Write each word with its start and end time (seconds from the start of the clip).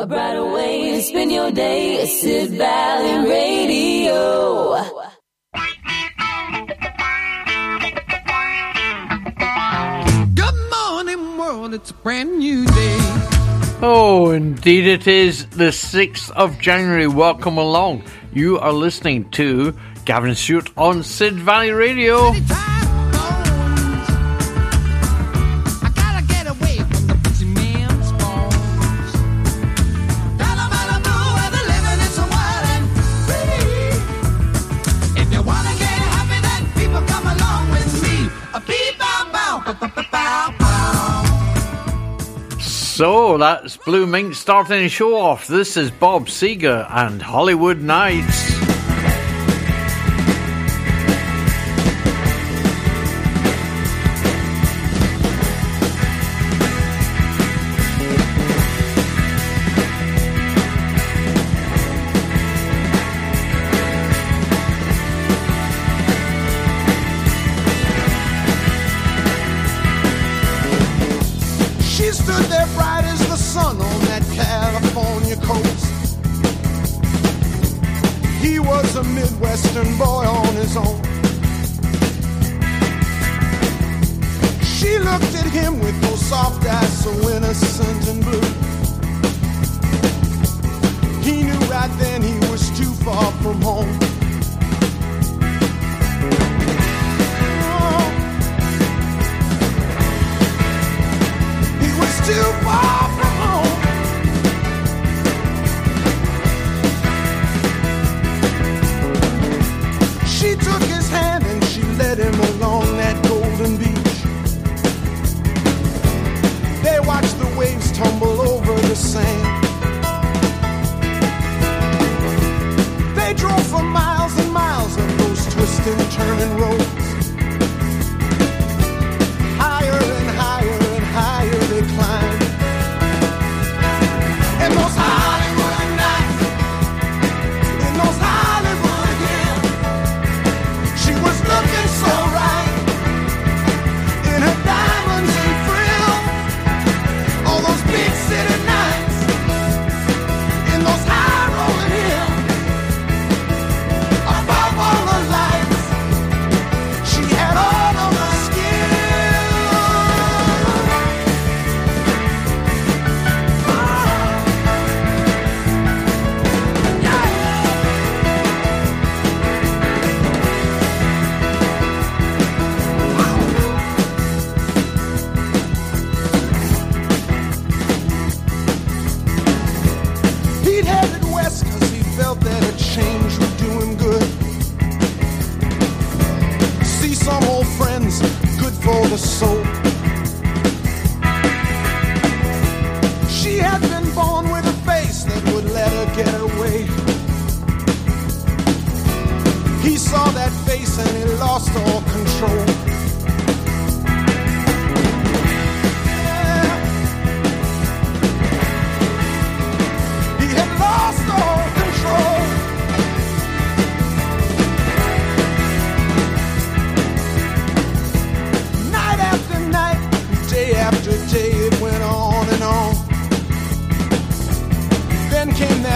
A 0.00 0.06
brighter 0.06 0.50
way 0.50 0.92
to 0.92 1.02
spend 1.02 1.30
your 1.30 1.52
day. 1.52 2.00
At 2.00 2.08
Sid 2.08 2.52
Valley 2.52 3.28
Radio. 3.28 4.82
Good 10.34 10.54
morning, 10.72 11.36
world. 11.36 11.74
It's 11.74 11.90
a 11.90 11.94
brand 12.02 12.38
new 12.38 12.64
day. 12.64 12.98
Oh, 13.82 14.30
indeed 14.30 14.86
it 14.86 15.06
is 15.06 15.44
the 15.48 15.70
6th 15.70 16.30
of 16.30 16.58
January. 16.58 17.06
Welcome 17.06 17.58
along. 17.58 18.02
You 18.32 18.58
are 18.58 18.72
listening 18.72 19.28
to 19.32 19.76
Gavin 20.06 20.34
Stewart 20.34 20.70
on 20.78 21.02
Sid 21.02 21.34
Valley 21.34 21.72
Radio. 21.72 22.32
So 43.00 43.38
that's 43.38 43.78
Blue 43.78 44.06
Mink 44.06 44.34
starting 44.34 44.82
the 44.82 44.90
show 44.90 45.16
off. 45.16 45.46
This 45.46 45.78
is 45.78 45.90
Bob 45.90 46.26
Seger 46.26 46.86
and 46.90 47.22
Hollywood 47.22 47.80
Nights. 47.80 48.49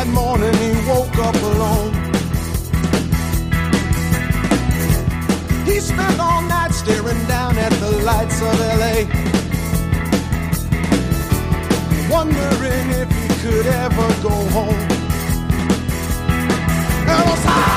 That 0.05 0.13
morning 0.13 0.53
he 0.53 0.71
woke 0.87 1.17
up 1.17 1.35
alone. 1.35 1.95
He 5.65 5.81
spent 5.81 6.21
all 6.21 6.43
night 6.43 6.73
staring 6.73 7.27
down 7.27 7.57
at 7.57 7.73
the 7.73 7.91
lights 8.05 8.39
of 8.43 8.61
LA, 8.61 9.07
wondering 12.15 12.91
if 13.01 13.09
he 13.17 13.29
could 13.41 13.67
ever 13.67 14.09
go 14.23 14.35
home. 14.53 14.89
It 17.09 17.27
was 17.27 17.45
high. 17.45 17.74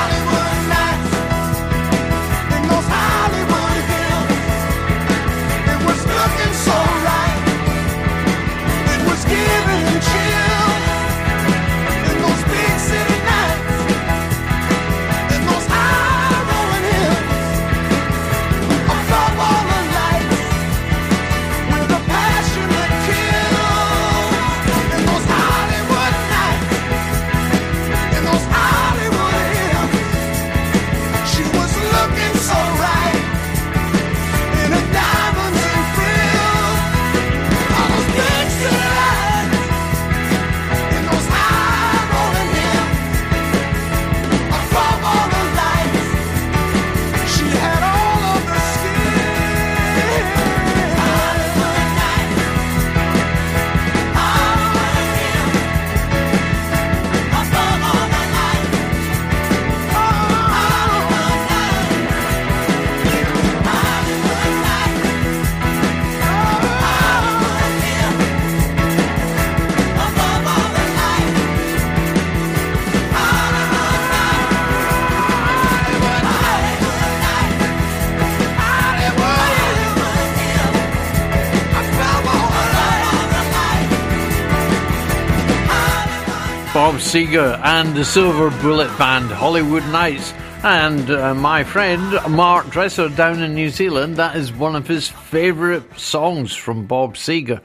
Bob 87.08 87.14
Seger 87.14 87.58
and 87.64 87.96
the 87.96 88.04
Silver 88.04 88.50
Bullet 88.60 88.98
Band, 88.98 89.30
Hollywood 89.30 89.84
Nights. 89.84 90.34
And 90.62 91.10
uh, 91.10 91.34
my 91.34 91.64
friend 91.64 92.18
Mark 92.28 92.68
Dresser 92.68 93.08
down 93.08 93.42
in 93.42 93.54
New 93.54 93.70
Zealand, 93.70 94.16
that 94.16 94.36
is 94.36 94.52
one 94.52 94.76
of 94.76 94.86
his 94.86 95.08
favourite 95.08 95.98
songs 95.98 96.54
from 96.54 96.84
Bob 96.84 97.14
Seger. 97.14 97.62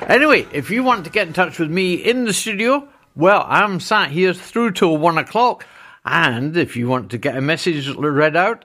Anyway, 0.00 0.46
if 0.50 0.70
you 0.70 0.82
want 0.82 1.04
to 1.04 1.10
get 1.10 1.26
in 1.26 1.34
touch 1.34 1.58
with 1.58 1.70
me 1.70 1.94
in 1.96 2.24
the 2.24 2.32
studio, 2.32 2.88
well, 3.14 3.44
I'm 3.46 3.80
sat 3.80 4.12
here 4.12 4.32
through 4.32 4.70
till 4.70 4.96
one 4.96 5.18
o'clock. 5.18 5.66
And 6.06 6.56
if 6.56 6.74
you 6.74 6.88
want 6.88 7.10
to 7.10 7.18
get 7.18 7.36
a 7.36 7.42
message 7.42 7.94
read 7.94 8.34
out, 8.34 8.64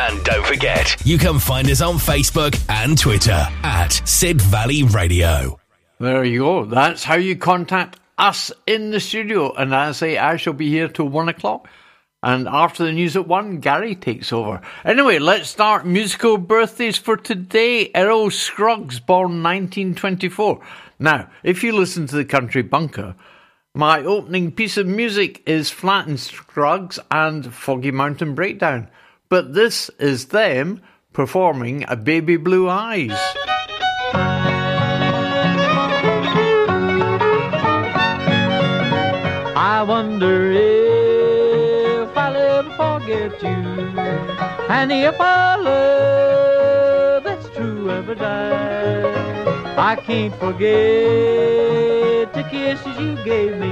and 0.00 0.24
don't 0.24 0.46
forget, 0.46 0.96
you 1.04 1.18
can 1.18 1.38
find 1.38 1.68
us 1.70 1.80
on 1.80 1.96
Facebook 1.96 2.58
and 2.68 2.98
Twitter 2.98 3.46
at 3.62 4.00
Sid 4.04 4.40
Valley 4.40 4.82
Radio. 4.82 5.58
There 5.98 6.24
you 6.24 6.40
go. 6.40 6.64
That's 6.64 7.04
how 7.04 7.16
you 7.16 7.36
contact 7.36 7.98
us 8.18 8.52
in 8.66 8.90
the 8.90 9.00
studio. 9.00 9.52
And 9.54 9.74
as 9.74 9.96
I 9.96 10.06
say, 10.06 10.18
I 10.18 10.36
shall 10.36 10.52
be 10.52 10.68
here 10.68 10.88
till 10.88 11.08
one 11.08 11.28
o'clock. 11.28 11.68
And 12.22 12.48
after 12.48 12.84
the 12.84 12.92
news 12.92 13.16
at 13.16 13.28
one, 13.28 13.60
Gary 13.60 13.94
takes 13.94 14.32
over. 14.32 14.60
Anyway, 14.84 15.18
let's 15.18 15.48
start 15.48 15.86
musical 15.86 16.38
birthdays 16.38 16.98
for 16.98 17.16
today. 17.16 17.90
Earl 17.94 18.30
Scruggs, 18.30 19.00
born 19.00 19.42
1924. 19.42 20.60
Now, 20.98 21.30
if 21.42 21.62
you 21.62 21.72
listen 21.72 22.06
to 22.08 22.16
the 22.16 22.24
Country 22.24 22.62
Bunker, 22.62 23.14
my 23.76 24.02
opening 24.04 24.50
piece 24.50 24.78
of 24.78 24.86
music 24.86 25.42
is 25.44 25.68
Flatt 25.68 26.06
and 26.06 26.18
Scruggs 26.18 26.98
and 27.10 27.52
Foggy 27.52 27.90
Mountain 27.90 28.34
Breakdown, 28.34 28.88
but 29.28 29.52
this 29.52 29.90
is 29.98 30.28
them 30.28 30.80
performing 31.12 31.84
a 31.86 31.94
Baby 31.94 32.38
Blue 32.38 32.70
Eyes. 32.70 33.12
I 39.54 39.84
wonder 39.86 40.52
if 40.52 42.16
I'll 42.16 42.34
ever 42.34 42.70
forget 42.70 43.42
you, 43.42 43.48
and 44.70 44.90
if 44.90 45.20
our 45.20 45.62
love 45.62 47.24
that's 47.24 47.50
true 47.50 47.90
ever 47.90 48.14
dies. 48.14 49.25
I 49.78 49.94
can't 49.96 50.34
forget 50.36 52.32
the 52.32 52.42
kisses 52.50 52.98
you 52.98 53.22
gave 53.24 53.58
me, 53.58 53.70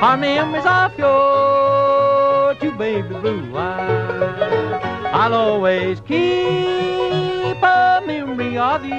our 0.00 0.16
memories 0.16 0.64
of 0.64 0.96
your 0.96 2.54
two 2.60 2.70
baby 2.78 3.08
blue 3.08 3.56
eyes. 3.56 4.80
I'll 5.12 5.34
always 5.34 6.00
keep 6.00 7.60
a 7.62 8.02
memory 8.06 8.56
of 8.56 8.84
you 8.84 8.94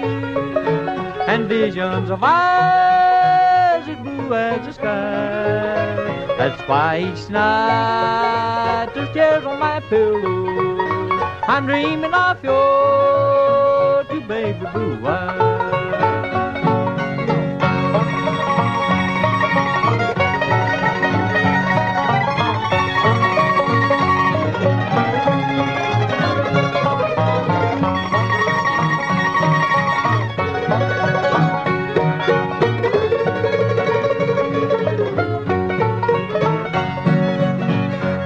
and 1.27 1.47
visions 1.47 2.09
of 2.09 2.21
eyes 2.21 3.87
as 3.87 3.97
blue 4.03 4.33
as 4.33 4.65
the 4.65 4.73
sky. 4.73 6.35
That's 6.37 6.61
why 6.67 6.99
each 6.99 7.29
night 7.29 8.91
there's 8.93 9.13
tears 9.13 9.45
on 9.45 9.59
my 9.59 9.79
pillow. 9.79 11.19
I'm 11.47 11.65
dreaming 11.65 12.13
of 12.13 12.43
your 12.43 13.74
two 14.15 14.21
baby 14.27 14.59
blue 14.73 15.05
eyes. 15.05 15.39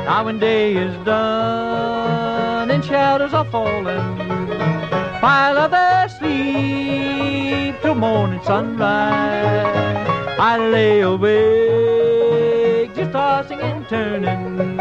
Now 0.06 0.25
when 0.25 0.39
day 0.39 0.75
is 0.75 0.94
done 1.06 2.69
and 2.69 2.85
shadows 2.85 3.33
are 3.33 3.45
falling, 3.45 4.19
while 5.21 5.57
others 5.57 6.18
sleep 6.18 7.75
till 7.81 7.95
morning 7.95 8.42
sunrise, 8.44 9.75
I 10.39 10.57
lay 10.57 11.01
awake 11.01 12.95
just 12.95 13.12
tossing 13.12 13.60
and 13.62 13.88
turning. 13.88 14.80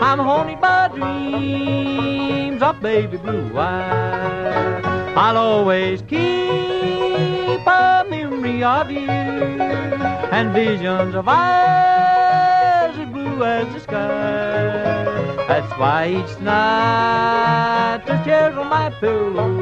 I'm 0.00 0.18
haunted 0.18 0.60
by 0.60 0.88
dreams 0.88 2.62
of 2.62 2.80
baby 2.80 3.16
blue 3.18 3.58
eyes. 3.58 4.84
I'll 5.16 5.36
always 5.36 6.00
keep 6.02 7.66
a 7.66 8.04
memory 8.08 8.62
of 8.62 8.90
you 8.90 9.10
and 9.10 10.52
visions 10.54 11.14
of 11.14 11.26
eyes 11.28 12.96
as 12.96 13.08
blue 13.10 13.42
as 13.42 13.66
the 13.74 13.80
sky. 13.80 15.04
That's 15.48 15.72
why 15.78 16.08
each 16.08 16.38
night 16.40 18.02
there's 18.06 18.24
tears 18.24 18.56
on 18.56 18.68
my 18.68 18.90
pillow. 19.00 19.57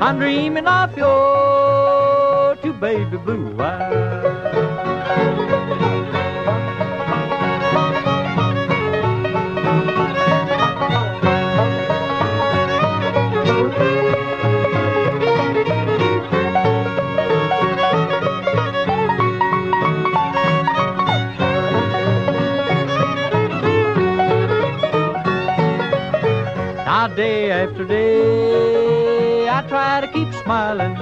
I'm 0.00 0.18
dreaming 0.18 0.66
of 0.66 0.96
your 0.96 2.56
two 2.62 2.72
baby 2.74 3.16
blue 3.16 3.56
eyes. 3.60 4.18
Day 27.16 27.50
after 27.50 27.84
day 27.84 28.77
I 29.58 29.62
try 29.62 30.00
to 30.00 30.06
keep 30.06 30.32
smiling. 30.44 30.96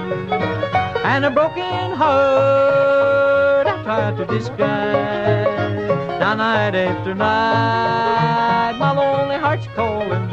And 1.04 1.26
a 1.26 1.30
broken 1.30 1.92
heart 1.92 3.66
I 3.66 3.82
try 3.84 4.12
to 4.16 4.24
disguise. 4.24 6.08
Now 6.18 6.32
night 6.36 6.74
after 6.74 7.14
night 7.14 8.78
my 8.78 8.92
lonely 8.92 9.36
heart's 9.36 9.66
calling. 9.74 10.30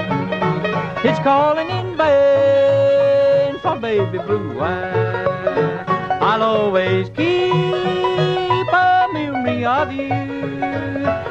It's 1.04 1.20
calling 1.20 1.70
in 1.70 1.98
vain 1.98 3.60
for 3.60 3.76
baby 3.76 4.20
blue 4.20 4.58
eyes. 4.62 5.86
I'll 6.22 6.44
always 6.44 7.10
keep 7.10 8.72
a 8.72 9.08
memory 9.12 9.66
of 9.66 9.92
you 9.92 10.14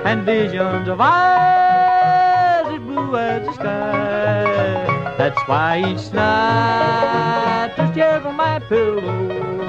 And 0.04 0.24
visions 0.24 0.88
of 0.88 1.00
eyes 1.00 2.66
as 2.66 2.78
blue 2.80 3.16
as 3.16 3.46
the 3.46 3.52
sky. 3.54 4.91
That's 5.18 5.40
why 5.46 5.78
each 5.78 6.12
night 6.12 7.74
there's 7.76 7.94
tears 7.94 8.24
on 8.24 8.36
my 8.36 8.58
pillow. 8.60 9.62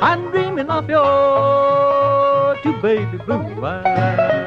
I'm 0.00 0.30
dreaming 0.30 0.68
of 0.68 0.88
your 0.90 2.56
two 2.62 2.76
baby 2.82 3.18
blue 3.18 3.64
eyes. 3.64 4.42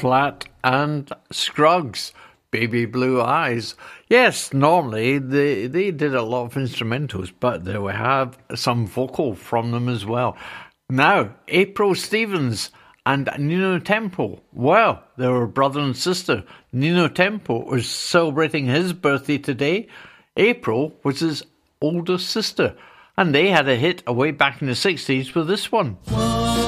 Flatt 0.00 0.46
and 0.62 1.10
Scruggs, 1.32 2.12
Baby 2.50 2.86
Blue 2.86 3.20
Eyes. 3.20 3.74
Yes, 4.08 4.52
normally 4.52 5.18
they, 5.18 5.66
they 5.66 5.90
did 5.90 6.14
a 6.14 6.22
lot 6.22 6.44
of 6.44 6.54
instrumentals, 6.54 7.32
but 7.40 7.64
they 7.64 7.78
will 7.78 7.88
have 7.88 8.38
some 8.54 8.86
vocal 8.86 9.34
from 9.34 9.72
them 9.72 9.88
as 9.88 10.06
well. 10.06 10.36
Now, 10.88 11.34
April 11.48 11.94
Stevens 11.94 12.70
and 13.06 13.28
Nino 13.38 13.78
Tempo. 13.78 14.42
Well, 14.52 15.02
they 15.16 15.28
were 15.28 15.46
brother 15.46 15.80
and 15.80 15.96
sister. 15.96 16.44
Nino 16.72 17.08
Tempo 17.08 17.64
was 17.64 17.88
celebrating 17.88 18.66
his 18.66 18.92
birthday 18.92 19.38
today. 19.38 19.88
April 20.36 20.94
was 21.02 21.20
his 21.20 21.42
older 21.80 22.18
sister. 22.18 22.76
And 23.16 23.34
they 23.34 23.48
had 23.50 23.68
a 23.68 23.76
hit 23.76 24.02
away 24.06 24.32
back 24.32 24.60
in 24.60 24.68
the 24.68 24.74
60s 24.74 25.34
with 25.34 25.46
this 25.46 25.70
one. 25.70 25.98
when 26.06 26.63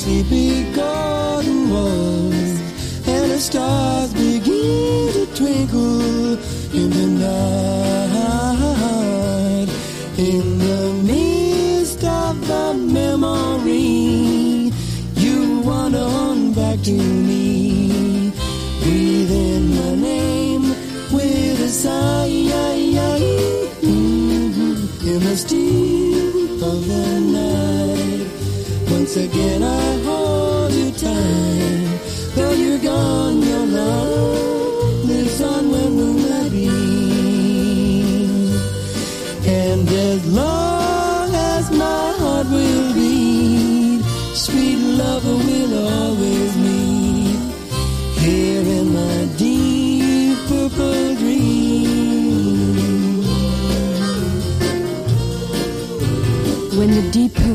sleepy 0.00 0.64
garden 0.72 1.68
walls, 1.68 2.52
and 3.06 3.30
the 3.32 3.38
stars 3.38 4.10
begin 4.14 5.12
to 5.12 5.26
twinkle 5.38 6.38
in 6.80 6.88
the 6.98 7.06
night. 7.26 8.08
In 10.16 10.58
the 10.58 10.82
midst 11.10 12.02
of 12.02 12.34
the 12.48 12.66
memory, 12.98 14.72
you 15.22 15.60
wander 15.68 16.06
on 16.22 16.54
back 16.54 16.78
to 16.88 16.96
me. 17.28 18.32
Breathe 18.82 19.32
in 19.48 19.62
my 19.78 19.94
name 20.10 20.64
with 21.12 21.60
a 21.60 21.72
sigh. 21.82 22.08
Mhm. 23.82 24.76
In 25.10 25.20
the 25.26 25.36
still 25.44 26.64
of 26.70 26.78
the 26.90 27.06
night, 27.20 27.29
once 29.10 29.28
again 29.28 29.60
I 29.60 30.02
hold 30.04 30.72
you 30.72 30.92
tight. 30.92 32.00
Though 32.36 32.52
you're 32.52 32.78
gone, 32.78 33.42
your 33.42 33.66
love 33.66 34.49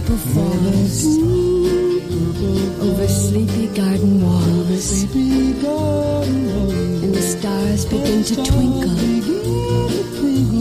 purple 0.06 0.18
falls 0.18 1.18
over 2.82 3.08
sleepy 3.08 3.68
garden 3.68 4.22
walls. 4.22 5.04
And 7.04 7.14
the 7.14 7.22
stars 7.22 7.86
begin 7.86 8.24
to 8.24 8.36
twinkle 8.36 9.00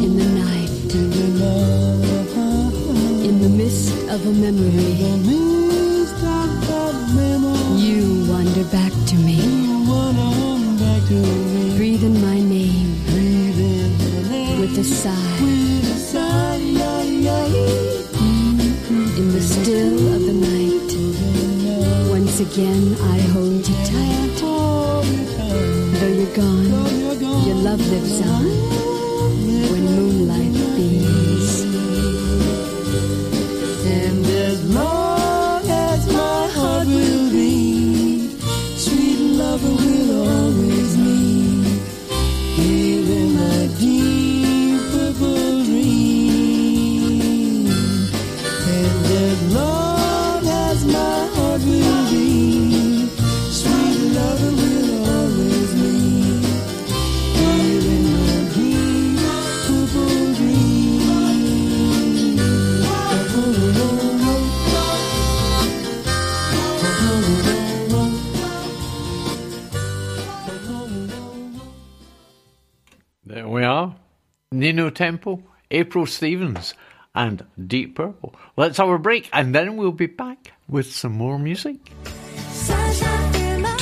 in 0.04 0.16
the 0.16 0.26
night, 0.44 0.94
in 3.24 3.40
the 3.40 3.48
mist 3.48 3.92
of 4.08 4.26
a 4.26 4.32
memory, 4.32 5.53
again 22.54 22.94
I 23.00 23.18
hold 23.32 23.68
you 23.68 23.74
tight. 23.84 24.24
Though 25.98 26.06
you're 26.06 26.36
gone, 26.36 26.66
your 27.46 27.56
love 27.56 27.80
lives 27.90 28.20
on 28.20 28.44
when 29.70 29.84
moonlight 29.96 30.52
beams. 30.76 30.93
Tempo, 74.94 75.42
April 75.70 76.06
Stevens, 76.06 76.74
and 77.14 77.44
Deep 77.66 77.96
Purple. 77.96 78.34
Let's 78.56 78.78
have 78.78 78.88
a 78.88 78.98
break 78.98 79.28
and 79.32 79.54
then 79.54 79.76
we'll 79.76 79.92
be 79.92 80.06
back 80.06 80.52
with 80.68 80.90
some 80.92 81.12
more 81.12 81.38
music. 81.38 81.76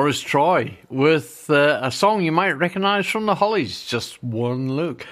Doris 0.00 0.22
Troy 0.22 0.78
with 0.88 1.50
uh, 1.50 1.78
a 1.82 1.92
song 1.92 2.22
you 2.22 2.32
might 2.32 2.52
recognise 2.52 3.06
from 3.06 3.26
the 3.26 3.34
Hollies, 3.34 3.84
Just 3.84 4.24
One 4.24 4.74
Look. 4.74 5.06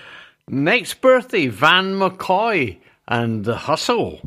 Next 0.48 1.02
birthday, 1.02 1.48
Van 1.48 1.92
McCoy 1.92 2.78
and 3.06 3.44
The 3.44 3.54
Hustle. 3.54 4.18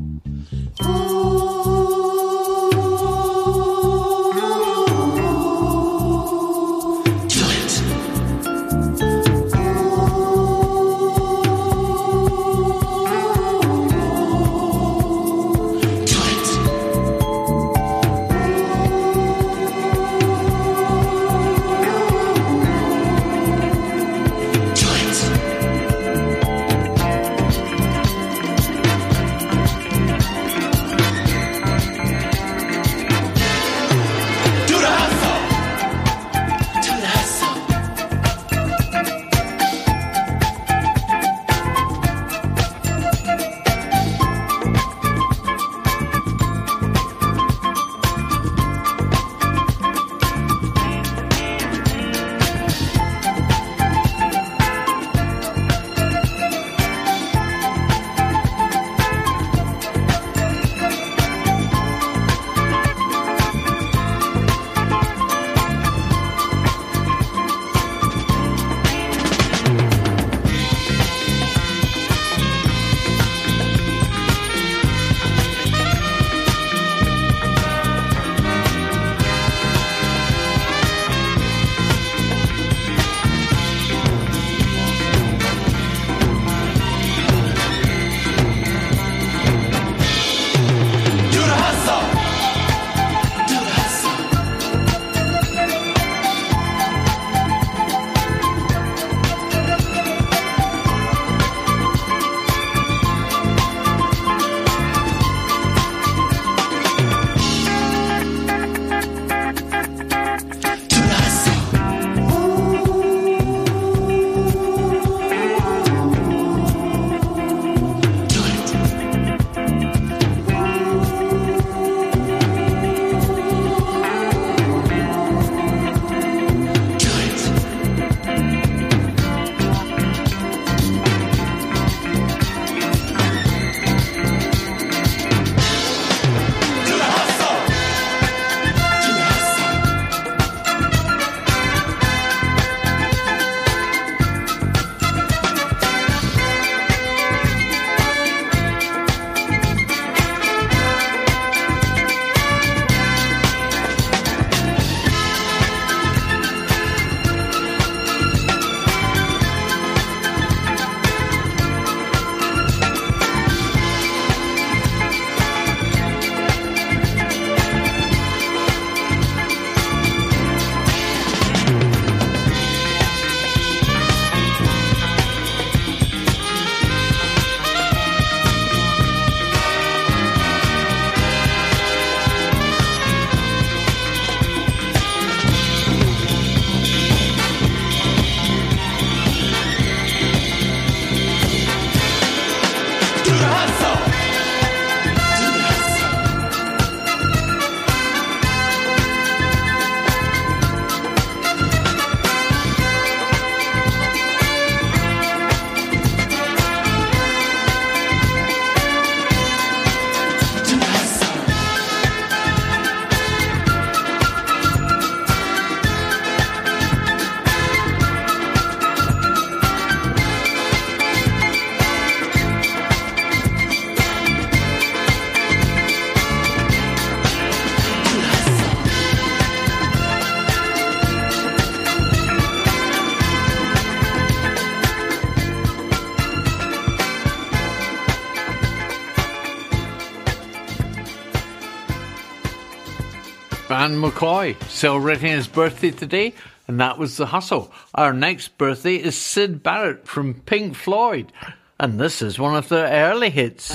McCoy 244.22 244.54
celebrating 244.68 245.32
his 245.32 245.48
birthday 245.48 245.90
today, 245.90 246.32
and 246.68 246.78
that 246.78 246.96
was 246.96 247.16
The 247.16 247.26
Hustle. 247.26 247.72
Our 247.92 248.12
next 248.12 248.56
birthday 248.56 248.94
is 248.94 249.16
Syd 249.16 249.64
Barrett 249.64 250.06
from 250.06 250.34
Pink 250.34 250.76
Floyd, 250.76 251.32
and 251.80 251.98
this 251.98 252.22
is 252.22 252.38
one 252.38 252.54
of 252.54 252.68
their 252.68 252.86
early 252.86 253.30
hits. 253.30 253.74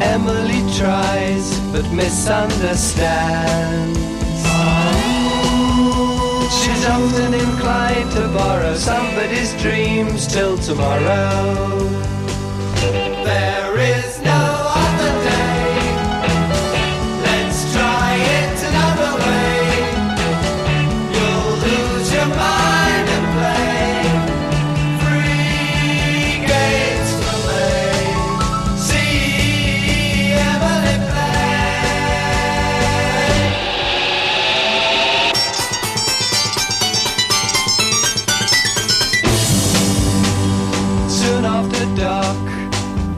Emily 0.00 0.62
tries 0.78 1.58
but 1.72 1.90
misunderstands. 1.90 4.23
She's 6.84 6.92
often 6.92 7.32
inclined 7.32 8.10
to 8.12 8.28
borrow 8.28 8.74
somebody's 8.74 9.54
dreams 9.62 10.26
till 10.26 10.58
tomorrow. 10.58 12.03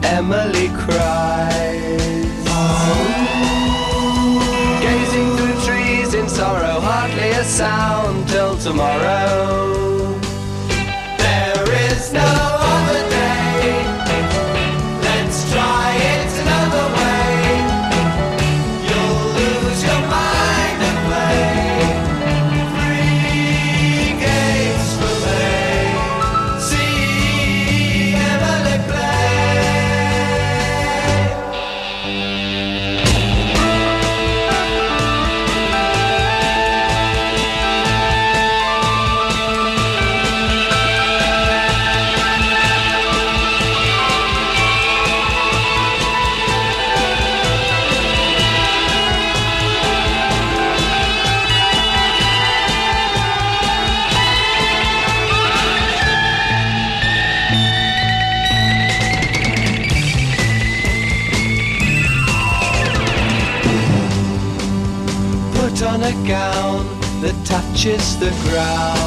Emily 0.07 0.69
cries. 0.69 2.45
Gazing 4.81 5.35
through 5.35 5.57
trees 5.65 6.13
in 6.13 6.29
sorrow, 6.29 6.79
hardly 6.79 7.31
a 7.31 7.43
sound 7.43 8.27
till 8.29 8.57
tomorrow. 8.57 9.66
Touches 67.87 68.17
the 68.19 68.29
ground. 68.49 69.06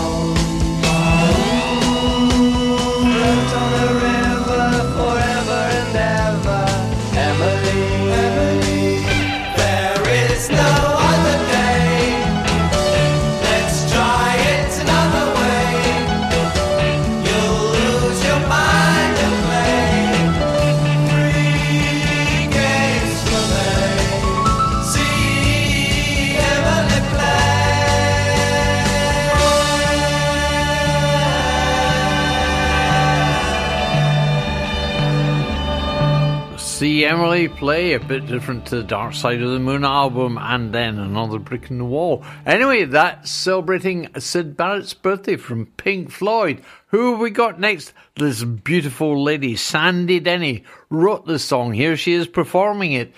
Emily 37.11 37.49
play 37.49 37.95
a 37.95 37.99
bit 37.99 38.29
different 38.29 38.67
to 38.67 38.77
the 38.77 38.85
Dark 38.85 39.15
Side 39.15 39.43
of 39.43 39.51
the 39.51 39.59
Moon 39.59 39.85
album 39.85 40.39
and 40.41 40.73
then 40.73 40.97
another 40.97 41.41
brick 41.41 41.69
in 41.69 41.79
the 41.79 41.85
wall. 41.85 42.25
Anyway, 42.47 42.85
that's 42.85 43.33
celebrating 43.33 44.09
Syd 44.17 44.57
Barrett's 44.57 44.95
birthday 44.95 45.35
from 45.35 45.67
Pink 45.67 46.13
Floyd. 46.13 46.63
Who 46.91 47.11
have 47.11 47.21
we 47.21 47.31
got 47.31 47.59
next? 47.59 47.95
This 48.15 48.45
beautiful 48.45 49.25
lady, 49.25 49.57
Sandy 49.57 50.21
Denny, 50.21 50.63
wrote 50.89 51.27
the 51.27 51.41
song. 51.41 51.73
Here 51.73 51.97
she 51.97 52.13
is 52.13 52.29
performing 52.29 52.93
it. 52.93 53.13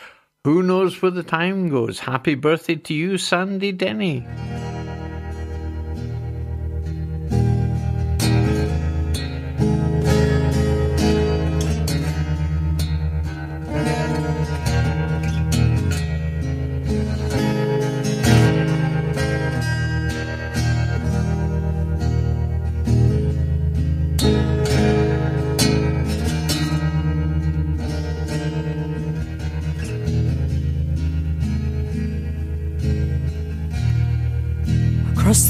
Who 0.44 0.62
knows 0.62 1.02
where 1.02 1.10
the 1.10 1.22
time 1.22 1.68
goes? 1.68 1.98
Happy 1.98 2.34
birthday 2.34 2.76
to 2.76 2.94
you, 2.94 3.18
Sandy 3.18 3.72
Denny. 3.72 4.26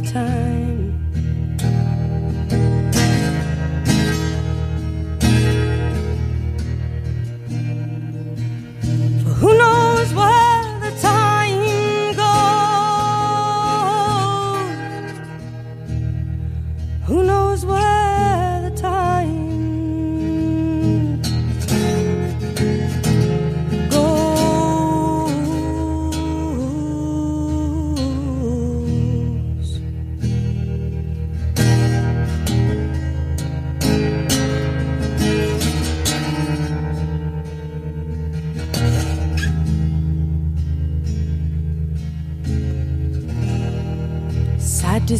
The 0.00 0.12
time. 0.12 0.59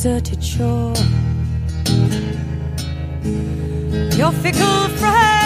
Deserted 0.02 0.42
shore. 0.42 0.94
Your 4.16 4.32
fickle 4.32 4.88
friends 4.96 5.39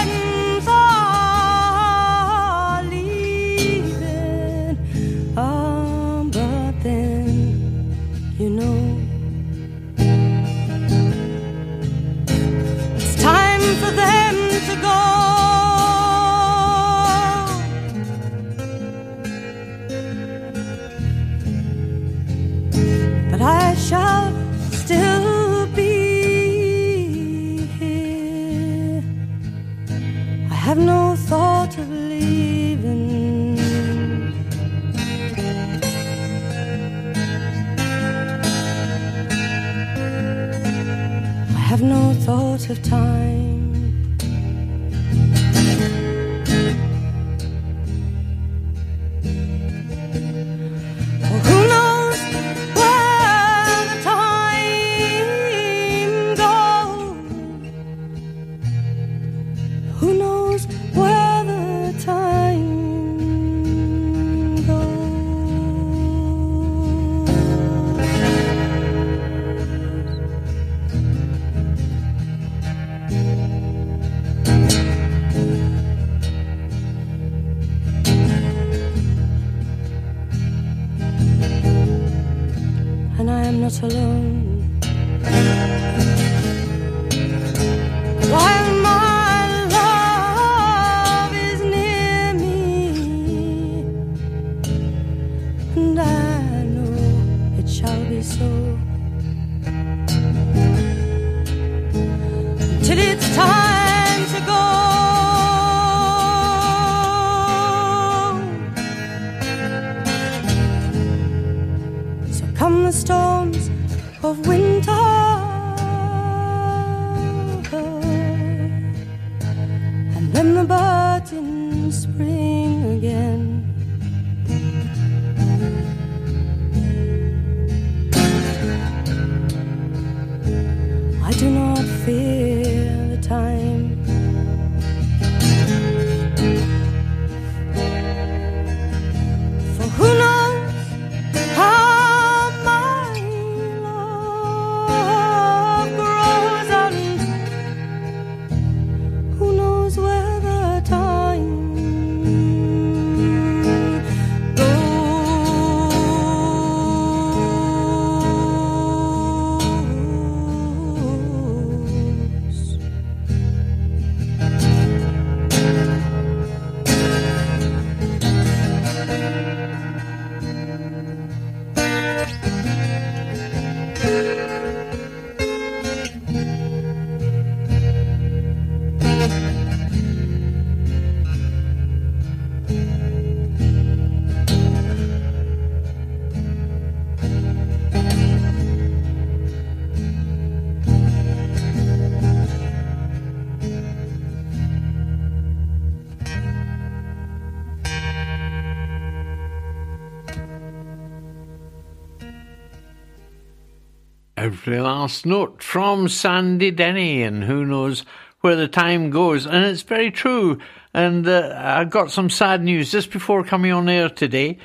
Every 204.44 204.78
last 204.78 205.24
note 205.24 205.62
from 205.62 206.06
Sandy 206.06 206.70
Denny, 206.70 207.22
and 207.22 207.44
who 207.44 207.64
knows 207.64 208.04
where 208.42 208.56
the 208.56 208.68
time 208.68 209.08
goes. 209.08 209.46
And 209.46 209.64
it's 209.64 209.80
very 209.80 210.10
true. 210.10 210.58
And 210.92 211.26
uh, 211.26 211.54
I 211.56 211.84
got 211.84 212.10
some 212.10 212.28
sad 212.28 212.62
news 212.62 212.92
just 212.92 213.10
before 213.10 213.42
coming 213.42 213.72
on 213.72 213.88
air 213.88 214.10
today 214.10 214.58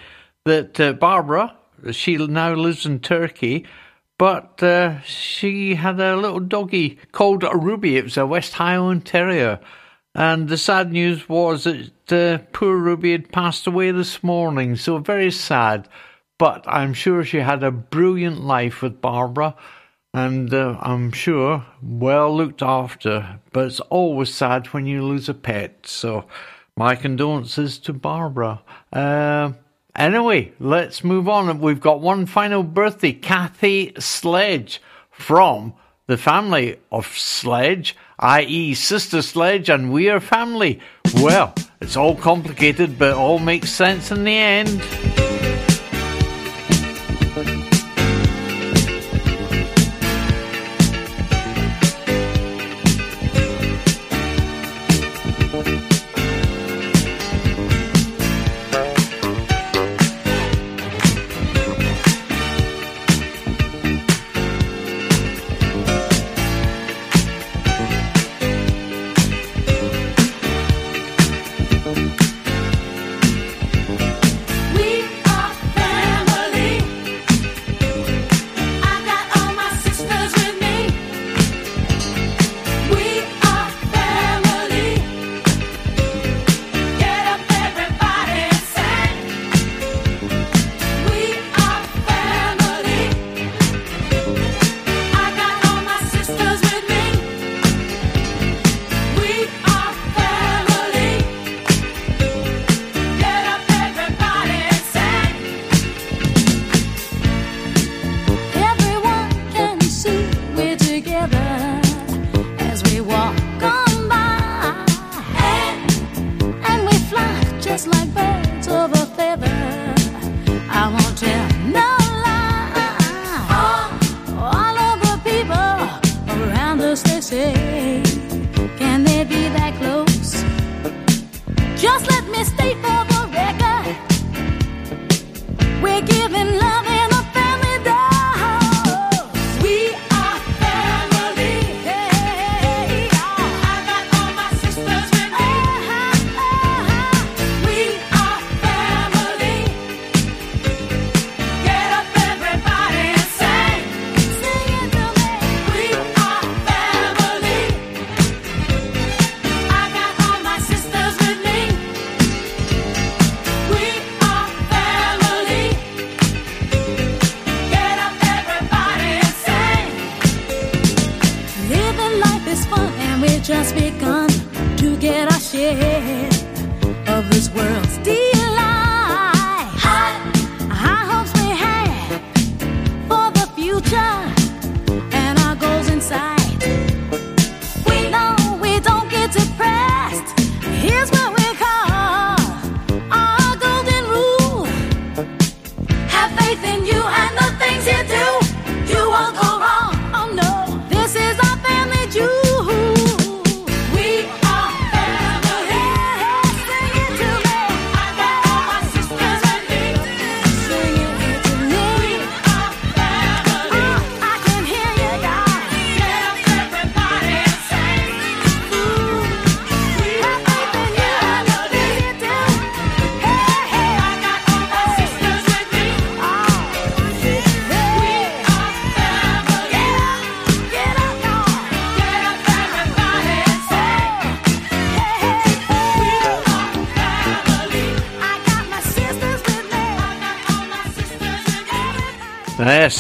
that 0.44 0.78
uh, 0.82 0.92
Barbara, 0.92 1.56
she 1.92 2.18
now 2.18 2.56
lives 2.56 2.86
in 2.86 3.00
Turkey, 3.00 3.68
but 4.18 4.62
uh, 4.62 5.00
she 5.04 5.76
had 5.76 5.98
a 6.02 6.18
little 6.18 6.42
doggy 6.42 7.00
called 7.13 7.44
Ruby. 7.44 7.96
It 7.96 8.04
was 8.04 8.18
a 8.18 8.26
West 8.26 8.56
Highland 8.56 9.06
Terrier. 9.06 9.62
And 10.13 10.50
the 10.50 10.58
sad 10.58 10.92
news 10.92 11.30
was 11.30 11.63
that 11.63 12.12
uh, 12.12 12.44
poor 12.52 12.76
Ruby 12.76 13.13
had 13.13 13.32
passed 13.32 13.65
away 13.65 13.92
this 13.92 14.22
morning. 14.24 14.76
So 14.76 14.98
very 14.98 15.32
sad. 15.32 15.88
But 16.39 16.63
I'm 16.67 16.95
sure 16.95 17.23
she 17.23 17.38
had 17.38 17.63
a 17.63 17.69
brilliant 17.69 18.41
life 18.41 18.82
with 18.82 19.02
Barbara. 19.02 19.56
And 20.12 20.52
uh, 20.52 20.80
I'm 20.82 21.12
sure 21.12 21.63
well 21.84 22.36
looked 22.36 22.63
after. 22.63 23.39
But 23.54 23.67
it's 23.67 23.80
always 23.82 24.34
sad 24.34 24.65
when 24.67 24.88
you 24.88 25.04
lose 25.04 25.30
a 25.30 25.36
pet. 25.36 25.86
So 25.86 26.25
my 26.75 26.95
condolences 26.95 27.78
to 27.80 27.93
Barbara. 27.93 28.62
Uh, 28.91 29.52
anyway, 29.95 30.54
let's 30.60 31.04
move 31.04 31.28
on. 31.28 31.60
We've 31.60 31.82
got 31.82 31.99
one 31.99 32.25
final 32.25 32.63
birthday 32.63 33.12
Kathy 33.12 33.91
Sledge 33.99 34.82
from 35.12 35.73
the 36.08 36.17
family 36.17 36.80
of 36.91 37.06
Sledge, 37.06 37.95
i.e., 38.17 38.73
Sister 38.73 39.21
Sledge, 39.21 39.69
and 39.69 39.91
we 39.91 40.10
are 40.10 40.21
family. 40.21 40.80
Well, 41.15 41.54
it's 41.82 41.97
all 41.97 42.15
complicated, 42.15 42.97
but 42.97 43.10
it 43.10 43.15
all 43.15 43.39
makes 43.39 43.71
sense 43.71 44.10
in 44.10 44.23
the 44.23 44.36
end. 44.36 45.38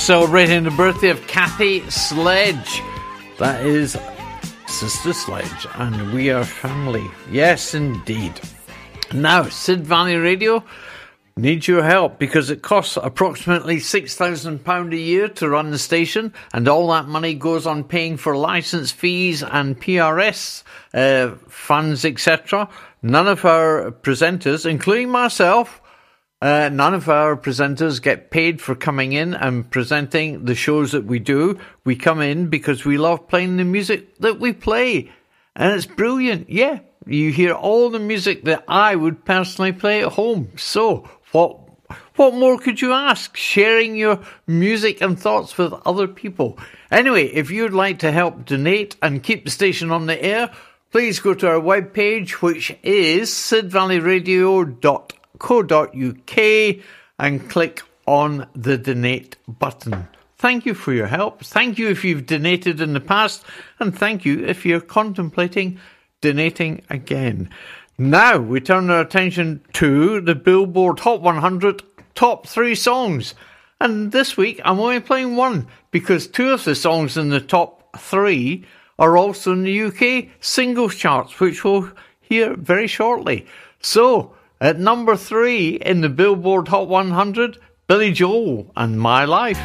Celebrating 0.09 0.63
the 0.63 0.71
birthday 0.71 1.09
of 1.09 1.27
Kathy 1.27 1.87
Sledge. 1.91 2.81
That 3.37 3.63
is 3.63 3.95
Sister 4.65 5.13
Sledge, 5.13 5.67
and 5.75 6.11
we 6.11 6.31
are 6.31 6.43
family. 6.43 7.05
Yes, 7.29 7.75
indeed. 7.75 8.33
Now, 9.13 9.43
Sid 9.43 9.85
Valley 9.85 10.15
Radio 10.15 10.63
needs 11.37 11.67
your 11.67 11.83
help 11.83 12.17
because 12.17 12.49
it 12.49 12.63
costs 12.63 12.97
approximately 12.97 13.75
£6,000 13.75 14.91
a 14.91 14.97
year 14.97 15.27
to 15.27 15.47
run 15.47 15.69
the 15.69 15.77
station, 15.77 16.33
and 16.55 16.67
all 16.67 16.87
that 16.87 17.05
money 17.05 17.35
goes 17.35 17.67
on 17.67 17.83
paying 17.83 18.17
for 18.17 18.35
license 18.35 18.91
fees 18.91 19.43
and 19.43 19.79
PRS 19.79 20.63
uh, 20.95 21.35
funds, 21.47 22.03
etc. 22.03 22.67
None 23.03 23.27
of 23.27 23.45
our 23.45 23.91
presenters, 23.91 24.65
including 24.65 25.11
myself, 25.11 25.78
uh, 26.41 26.69
none 26.71 26.93
of 26.93 27.09
our 27.09 27.35
presenters 27.35 28.01
get 28.01 28.31
paid 28.31 28.61
for 28.61 28.73
coming 28.73 29.11
in 29.11 29.33
and 29.33 29.69
presenting 29.69 30.45
the 30.45 30.55
shows 30.55 30.93
that 30.93 31.03
we 31.03 31.19
do. 31.19 31.59
We 31.83 31.97
come 31.97 32.21
in 32.21 32.47
because 32.47 32.85
we 32.85 32.97
love 32.97 33.27
playing 33.27 33.57
the 33.57 33.65
music 33.65 34.17
that 34.19 34.39
we 34.39 34.53
play. 34.53 35.11
And 35.55 35.73
it's 35.73 35.85
brilliant. 35.85 36.49
Yeah. 36.49 36.79
You 37.05 37.31
hear 37.31 37.53
all 37.53 37.89
the 37.89 37.99
music 37.99 38.45
that 38.45 38.63
I 38.67 38.95
would 38.95 39.25
personally 39.25 39.73
play 39.73 40.01
at 40.01 40.13
home. 40.13 40.51
So, 40.55 41.09
what 41.31 41.59
what 42.15 42.33
more 42.35 42.57
could 42.57 42.81
you 42.81 42.93
ask? 42.93 43.35
Sharing 43.35 43.95
your 43.95 44.19
music 44.45 45.01
and 45.01 45.19
thoughts 45.19 45.57
with 45.57 45.73
other 45.85 46.07
people. 46.07 46.59
Anyway, 46.91 47.25
if 47.25 47.51
you'd 47.51 47.73
like 47.73 47.99
to 47.99 48.11
help 48.11 48.45
donate 48.45 48.95
and 49.01 49.23
keep 49.23 49.45
the 49.45 49.51
station 49.51 49.91
on 49.91 50.05
the 50.05 50.23
air, 50.23 50.51
please 50.91 51.19
go 51.19 51.33
to 51.33 51.47
our 51.47 51.59
webpage, 51.59 52.31
which 52.41 52.77
is 52.83 53.31
sidvalleyradio.com 53.31 55.18
co.uk 55.39 56.37
and 57.17 57.49
click 57.49 57.81
on 58.05 58.47
the 58.55 58.77
donate 58.77 59.35
button. 59.47 60.07
Thank 60.37 60.65
you 60.65 60.73
for 60.73 60.93
your 60.93 61.07
help. 61.07 61.43
Thank 61.43 61.77
you 61.77 61.89
if 61.89 62.05
you've 62.05 62.25
donated 62.25 62.79
in 62.79 62.93
the 62.93 63.01
past, 63.01 63.43
and 63.79 63.97
thank 63.97 64.23
you 64.23 64.45
if 64.45 64.65
you're 64.65 64.79
contemplating 64.79 65.79
donating 66.21 66.81
again. 66.89 67.49
Now 67.97 68.37
we 68.37 68.61
turn 68.61 68.89
our 68.89 69.01
attention 69.01 69.61
to 69.73 70.21
the 70.21 70.35
Billboard 70.35 71.01
Hot 71.01 71.21
100 71.21 71.83
top 72.15 72.47
three 72.47 72.75
songs. 72.75 73.35
And 73.81 74.11
this 74.11 74.37
week 74.37 74.61
I'm 74.63 74.79
only 74.79 74.99
playing 75.01 75.35
one 75.35 75.67
because 75.91 76.27
two 76.27 76.51
of 76.51 76.63
the 76.63 76.75
songs 76.75 77.17
in 77.17 77.29
the 77.29 77.41
top 77.41 77.97
three 77.97 78.65
are 78.97 79.17
also 79.17 79.53
in 79.53 79.63
the 79.63 79.81
UK 79.83 80.29
singles 80.39 80.95
charts, 80.95 81.39
which 81.39 81.63
we'll 81.63 81.89
hear 82.21 82.55
very 82.55 82.87
shortly. 82.87 83.45
So, 83.81 84.35
at 84.61 84.79
number 84.79 85.15
three 85.15 85.75
in 85.75 86.01
the 86.01 86.09
Billboard 86.09 86.67
Hot 86.67 86.87
100, 86.87 87.57
Billy 87.87 88.11
Joel 88.11 88.71
and 88.75 88.99
My 88.99 89.25
Life. 89.25 89.59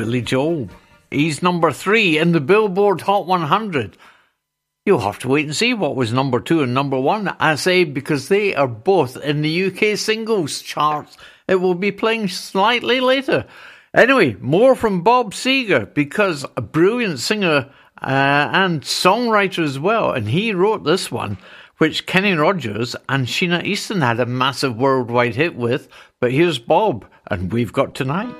Billy 0.00 0.22
Joel. 0.22 0.70
He's 1.10 1.42
number 1.42 1.70
three 1.70 2.16
in 2.16 2.32
the 2.32 2.40
Billboard 2.40 3.02
Hot 3.02 3.26
100. 3.26 3.98
You'll 4.86 5.00
have 5.00 5.18
to 5.18 5.28
wait 5.28 5.44
and 5.44 5.54
see 5.54 5.74
what 5.74 5.94
was 5.94 6.10
number 6.10 6.40
two 6.40 6.62
and 6.62 6.72
number 6.72 6.98
one. 6.98 7.28
I 7.38 7.56
say 7.56 7.84
because 7.84 8.28
they 8.28 8.54
are 8.54 8.66
both 8.66 9.18
in 9.18 9.42
the 9.42 9.66
UK 9.66 9.98
singles 9.98 10.62
charts. 10.62 11.18
It 11.46 11.56
will 11.56 11.74
be 11.74 11.92
playing 11.92 12.28
slightly 12.28 12.98
later. 13.00 13.44
Anyway, 13.92 14.36
more 14.40 14.74
from 14.74 15.02
Bob 15.02 15.34
Seger 15.34 15.92
because 15.92 16.46
a 16.56 16.62
brilliant 16.62 17.18
singer 17.18 17.70
uh, 18.00 18.48
and 18.54 18.80
songwriter 18.80 19.62
as 19.62 19.78
well, 19.78 20.12
and 20.12 20.30
he 20.30 20.54
wrote 20.54 20.84
this 20.84 21.12
one, 21.12 21.36
which 21.76 22.06
Kenny 22.06 22.32
Rogers 22.32 22.96
and 23.06 23.26
Sheena 23.26 23.62
Easton 23.64 24.00
had 24.00 24.18
a 24.18 24.24
massive 24.24 24.78
worldwide 24.78 25.34
hit 25.34 25.56
with. 25.56 25.88
But 26.20 26.32
here's 26.32 26.58
Bob, 26.58 27.04
and 27.30 27.52
we've 27.52 27.74
got 27.74 27.94
tonight. 27.94 28.34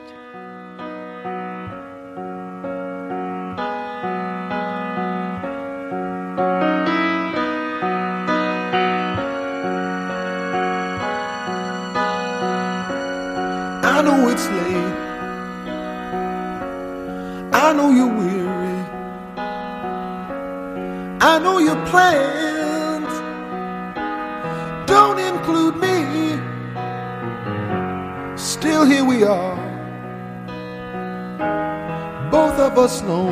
Us 32.80 33.02
lonely. 33.02 33.29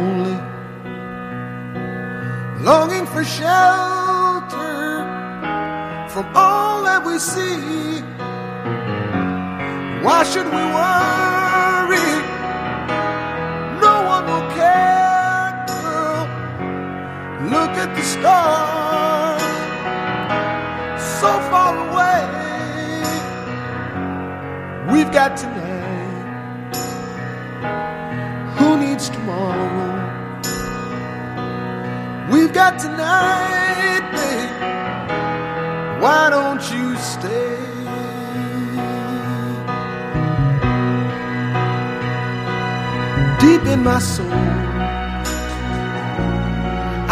My 43.89 43.99
soul. 44.01 44.41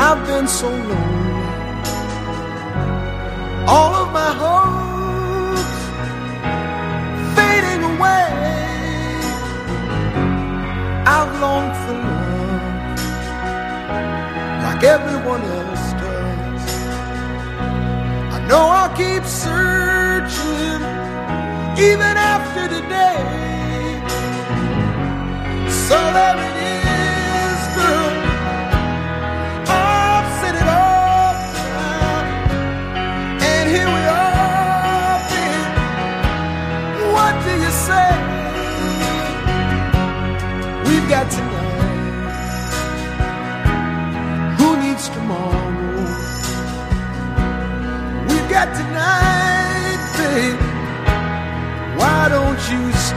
I've 0.07 0.23
been 0.27 0.47
so 0.47 0.69
lonely. 0.91 1.45
All 3.75 3.93
of 4.03 4.09
my 4.21 4.33
hopes 4.43 5.77
fading 7.37 7.83
away. 7.93 8.29
I've 11.17 11.33
longed 11.45 11.77
for 11.83 11.97
love 12.09 12.99
like 14.65 14.83
everyone 14.97 15.43
else 15.59 15.87
does. 16.03 16.65
I 18.37 18.39
know 18.49 18.65
I'll 18.79 18.95
keep 19.03 19.25
searching 19.45 20.83
even 21.89 22.15
after 22.35 22.63
today. 22.77 23.23
So 25.87 25.99
there 26.19 26.39
it 26.43 26.46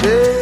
stay? 0.01 0.38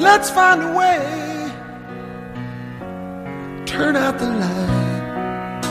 Let's 0.00 0.30
find 0.30 0.62
a 0.62 0.72
way. 0.76 1.50
Turn 3.66 3.96
out 3.96 4.16
the 4.18 4.26
light. 4.26 5.64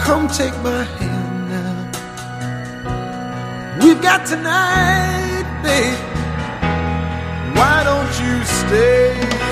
Come 0.00 0.28
take 0.28 0.54
my 0.62 0.84
hand 0.84 1.48
now. 1.50 1.90
We've 3.82 4.02
got 4.02 4.26
tonight, 4.26 5.44
babe. 5.62 5.98
Why 7.56 7.84
don't 7.84 8.20
you 8.20 8.44
stay? 8.44 9.51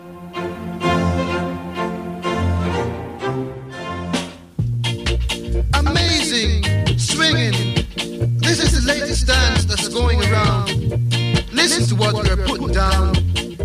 Listen 11.81 11.97
to 11.97 12.03
what 12.03 12.13
we're 12.13 12.45
putting 12.45 12.71
down. 12.73 13.15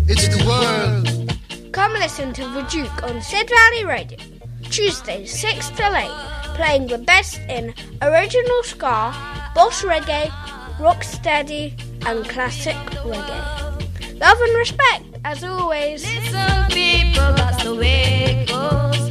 It's 0.09 0.27
the 0.27 0.43
world. 0.49 1.71
Come 1.71 1.93
listen 1.93 2.33
to 2.33 2.41
The 2.49 2.63
Duke 2.63 3.03
on 3.03 3.21
Sid 3.21 3.47
Valley 3.47 3.85
Radio. 3.85 4.17
Tuesdays 4.63 5.39
6 5.39 5.69
till 5.69 5.95
8. 5.95 6.09
Playing 6.55 6.87
the 6.87 6.97
best 6.97 7.37
in 7.41 7.75
original 8.01 8.63
ska, 8.63 9.13
boss 9.53 9.83
reggae, 9.83 10.31
rocksteady, 10.79 11.79
and 12.07 12.27
classic 12.27 12.75
reggae. 13.05 14.19
Love 14.19 14.41
and 14.41 14.57
respect, 14.57 15.05
as 15.23 15.43
always. 15.43 16.03
Listen, 16.03 16.65
people, 16.71 17.33
that's 17.35 17.63
the 17.63 17.75
way 17.75 18.47
it 18.47 18.49
goes. 18.49 19.06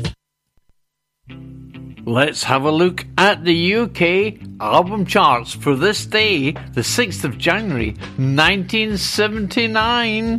Let's 2.08 2.44
have 2.44 2.62
a 2.62 2.70
look 2.70 3.04
at 3.18 3.42
the 3.42 3.74
UK 3.74 4.34
album 4.60 5.06
charts 5.06 5.52
for 5.52 5.74
this 5.74 6.06
day, 6.06 6.52
the 6.52 6.82
6th 6.82 7.24
of 7.24 7.36
January 7.36 7.96
1979. 8.16 10.38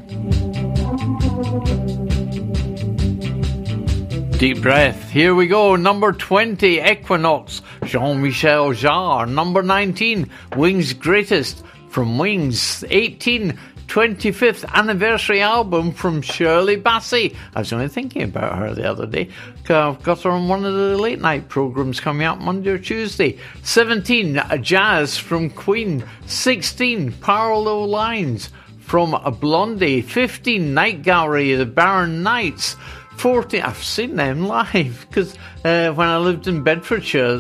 Deep 4.38 4.62
breath. 4.62 5.10
Here 5.10 5.36
we 5.36 5.48
go. 5.48 5.76
Number 5.76 6.14
20, 6.14 6.80
Equinox, 6.80 7.62
Jean 7.84 8.22
Michel 8.22 8.70
Jarre. 8.70 9.28
Number 9.28 9.62
19, 9.62 10.30
Wings 10.56 10.94
Greatest 10.94 11.66
from 11.90 12.18
Wings. 12.18 12.86
18, 12.90 13.60
25th 13.88 14.66
anniversary 14.74 15.42
album 15.42 15.92
from 15.92 16.22
Shirley 16.22 16.78
Bassey. 16.78 17.36
I 17.56 17.60
was 17.60 17.72
only 17.72 17.88
thinking 17.88 18.24
about 18.24 18.58
her 18.58 18.74
the 18.74 18.90
other 18.90 19.06
day. 19.06 19.30
I've 19.70 20.04
got 20.04 20.22
her 20.24 20.30
on 20.30 20.48
one 20.48 20.66
of 20.66 20.74
the 20.74 20.98
late 20.98 21.22
night 21.22 21.50
programs 21.50 22.00
coming 22.00 22.26
out 22.26 22.42
Monday 22.42 22.72
or 22.72 22.78
Tuesday. 22.78 23.40
17, 23.64 24.38
uh, 24.38 24.58
Jazz 24.58 25.18
from 25.18 25.50
Queen. 25.50 26.04
16, 26.26 27.14
Parallel 27.14 27.88
Lines 27.88 28.50
from 28.80 29.16
Blondie. 29.40 30.02
15, 30.02 30.74
Night 30.74 31.02
Gallery, 31.02 31.56
the 31.56 31.66
Barron 31.66 32.24
Knights. 32.24 32.76
14, 33.18 33.62
I've 33.62 33.84
seen 33.84 34.16
them 34.16 34.48
live 34.48 35.06
because 35.10 35.36
uh, 35.66 35.92
when 35.92 36.08
I 36.08 36.18
lived 36.18 36.48
in 36.48 36.64
Bedfordshire, 36.64 37.40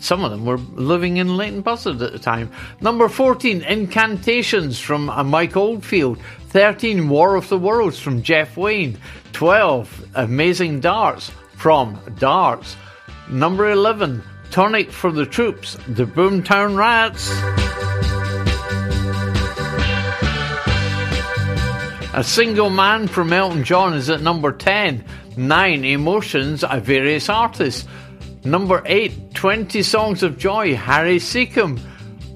some 0.00 0.24
of 0.24 0.30
them 0.30 0.46
were 0.46 0.56
living 0.56 1.18
in 1.18 1.36
Leighton 1.36 1.60
Buzzard 1.60 2.00
at 2.00 2.12
the 2.12 2.18
time. 2.18 2.50
Number 2.80 3.08
14, 3.08 3.62
Incantations 3.62 4.78
from 4.78 5.10
uh, 5.10 5.22
Mike 5.22 5.56
Oldfield. 5.56 6.18
13, 6.48 7.08
War 7.08 7.36
of 7.36 7.48
the 7.48 7.58
Worlds 7.58 7.98
from 7.98 8.22
Jeff 8.22 8.56
Wayne. 8.56 8.98
12, 9.32 10.06
Amazing 10.14 10.80
Darts 10.80 11.30
from 11.56 12.00
Darts. 12.18 12.76
Number 13.28 13.70
11, 13.70 14.22
Tonic 14.50 14.90
for 14.90 15.10
the 15.10 15.26
Troops, 15.26 15.76
the 15.88 16.04
Boomtown 16.04 16.76
Rats. 16.76 17.83
A 22.16 22.22
Single 22.22 22.70
Man 22.70 23.08
from 23.08 23.32
Elton 23.32 23.64
John 23.64 23.92
is 23.94 24.08
at 24.08 24.22
number 24.22 24.52
10. 24.52 25.04
9 25.36 25.84
Emotions, 25.84 26.62
a 26.62 26.78
various 26.78 27.28
artists. 27.28 27.88
Number 28.44 28.84
8 28.86 29.34
20 29.34 29.82
Songs 29.82 30.22
of 30.22 30.38
Joy, 30.38 30.76
Harry 30.76 31.18
Secombe. 31.18 31.80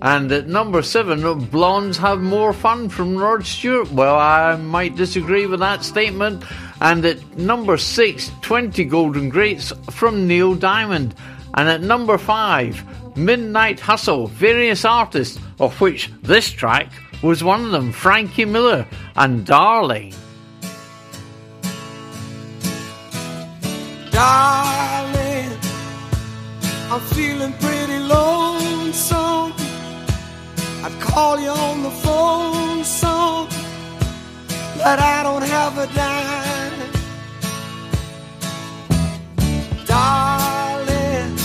And 0.02 0.32
at 0.32 0.48
number 0.48 0.82
7, 0.82 1.44
Blondes 1.44 1.96
Have 1.98 2.20
More 2.20 2.52
Fun 2.52 2.88
from 2.88 3.16
Rod 3.16 3.46
Stewart. 3.46 3.92
Well, 3.92 4.18
I 4.18 4.56
might 4.56 4.96
disagree 4.96 5.46
with 5.46 5.60
that 5.60 5.84
statement. 5.84 6.42
And 6.80 7.04
at 7.04 7.38
number 7.38 7.76
6, 7.76 8.32
20 8.42 8.84
Golden 8.84 9.28
Greats 9.28 9.72
from 9.92 10.26
Neil 10.26 10.56
Diamond. 10.56 11.14
And 11.54 11.68
at 11.68 11.82
number 11.82 12.18
5, 12.18 13.16
Midnight 13.16 13.78
Hustle, 13.78 14.26
various 14.26 14.84
artists, 14.84 15.38
of 15.60 15.80
which 15.80 16.10
this 16.22 16.50
track 16.50 16.90
was 17.22 17.42
one 17.42 17.64
of 17.64 17.70
them, 17.72 17.92
Frankie 17.92 18.44
Miller 18.44 18.86
and 19.16 19.44
Darling. 19.44 20.14
Darling, 24.10 25.50
I'm 26.90 27.00
feeling 27.00 27.52
pretty 27.54 27.98
lonesome. 27.98 29.52
I'd 30.84 30.96
call 31.00 31.40
you 31.40 31.50
on 31.50 31.82
the 31.82 31.90
phone 31.90 32.84
some, 32.84 33.48
but 34.76 34.98
I 35.00 35.22
don't 35.22 35.42
have 35.42 35.78
a 35.78 35.86
dime. 35.94 36.78
Darling, 39.86 41.36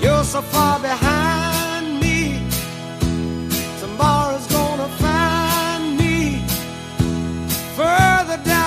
you're 0.00 0.24
so 0.24 0.42
far 0.42 0.80
behind 0.80 1.23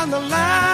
down 0.09 0.21
the 0.21 0.29
line. 0.29 0.66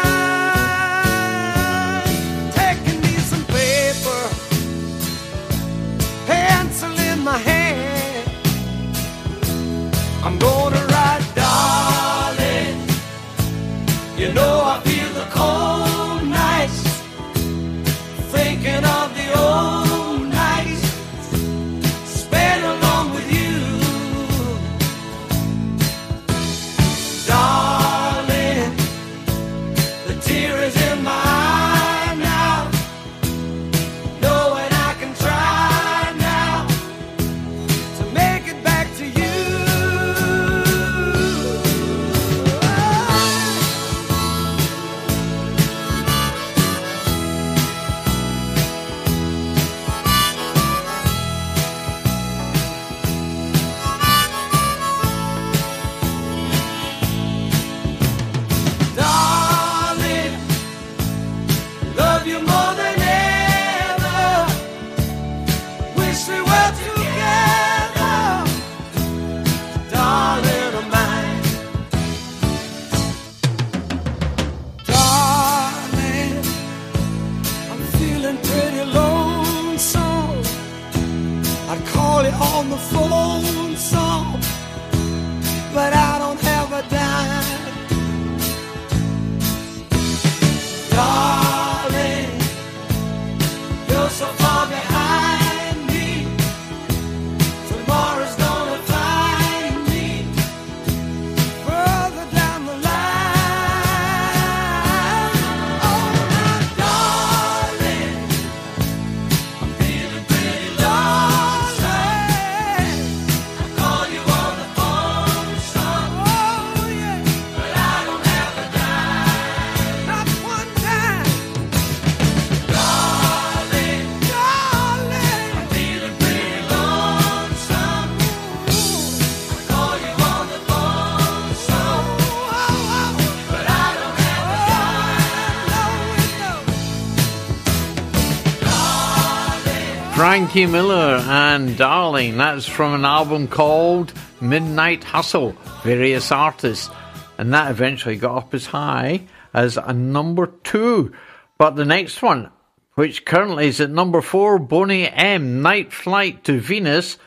Frankie 140.34 140.66
Miller 140.66 141.22
and 141.28 141.78
Darling. 141.78 142.38
That's 142.38 142.66
from 142.66 142.96
an 142.96 143.06
album 143.06 143.48
called 143.48 144.14
Midnight 144.42 145.04
Hustle, 145.04 145.52
various 145.84 146.32
artists. 146.32 146.90
And 147.38 147.54
that 147.54 147.70
eventually 147.70 148.16
got 148.16 148.38
up 148.38 148.54
as 148.56 148.66
high 148.66 149.28
as 149.54 149.78
a 149.78 149.94
number 149.94 150.48
two. 150.64 151.14
But 151.60 151.76
the 151.76 151.86
next 151.86 152.24
one, 152.24 152.50
which 152.96 153.26
currently 153.26 153.68
is 153.68 153.80
at 153.80 153.92
number 153.92 154.22
four, 154.22 154.58
Boney 154.58 155.08
M, 155.08 155.62
Night 155.62 155.94
Flight 155.94 156.44
to 156.46 156.60
Venus, 156.60 157.20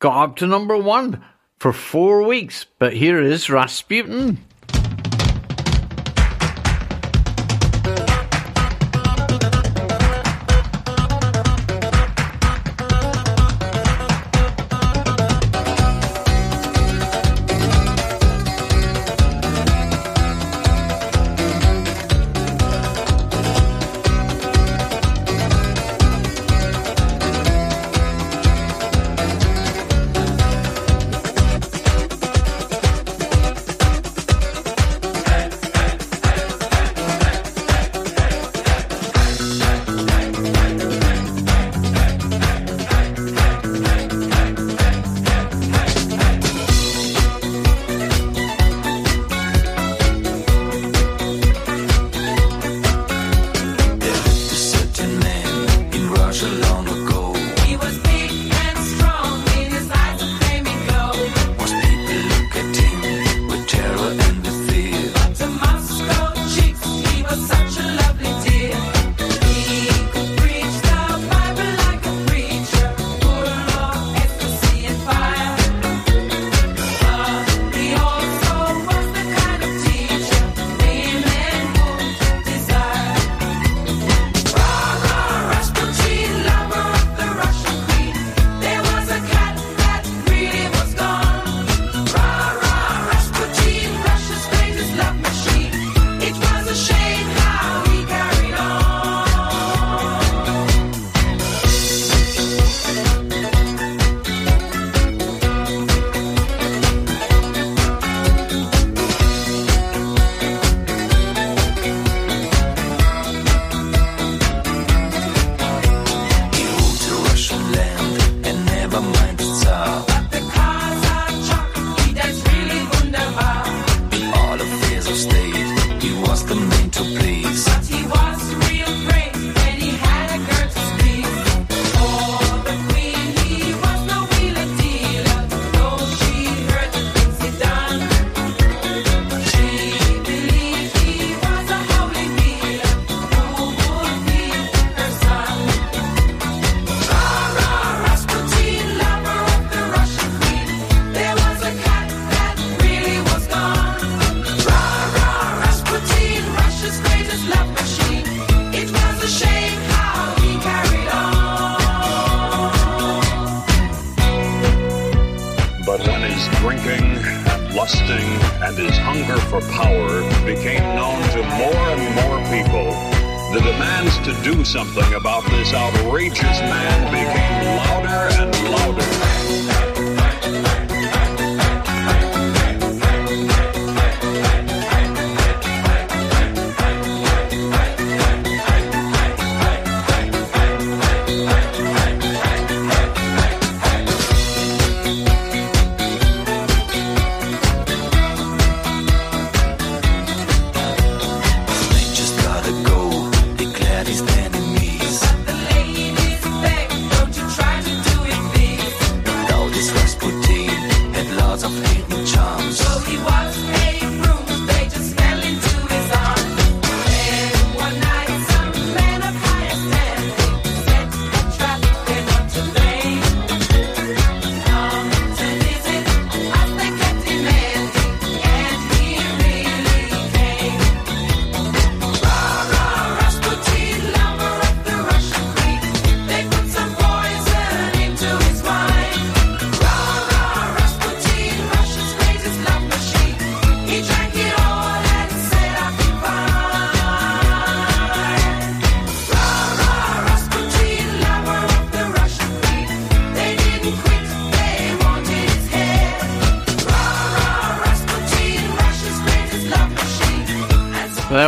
got 0.00 0.24
up 0.24 0.36
to 0.38 0.48
number 0.48 0.76
one 0.76 1.24
for 1.60 1.72
four 1.72 2.24
weeks. 2.24 2.66
But 2.80 2.92
here 2.92 3.22
is 3.22 3.48
Rasputin. 3.48 4.38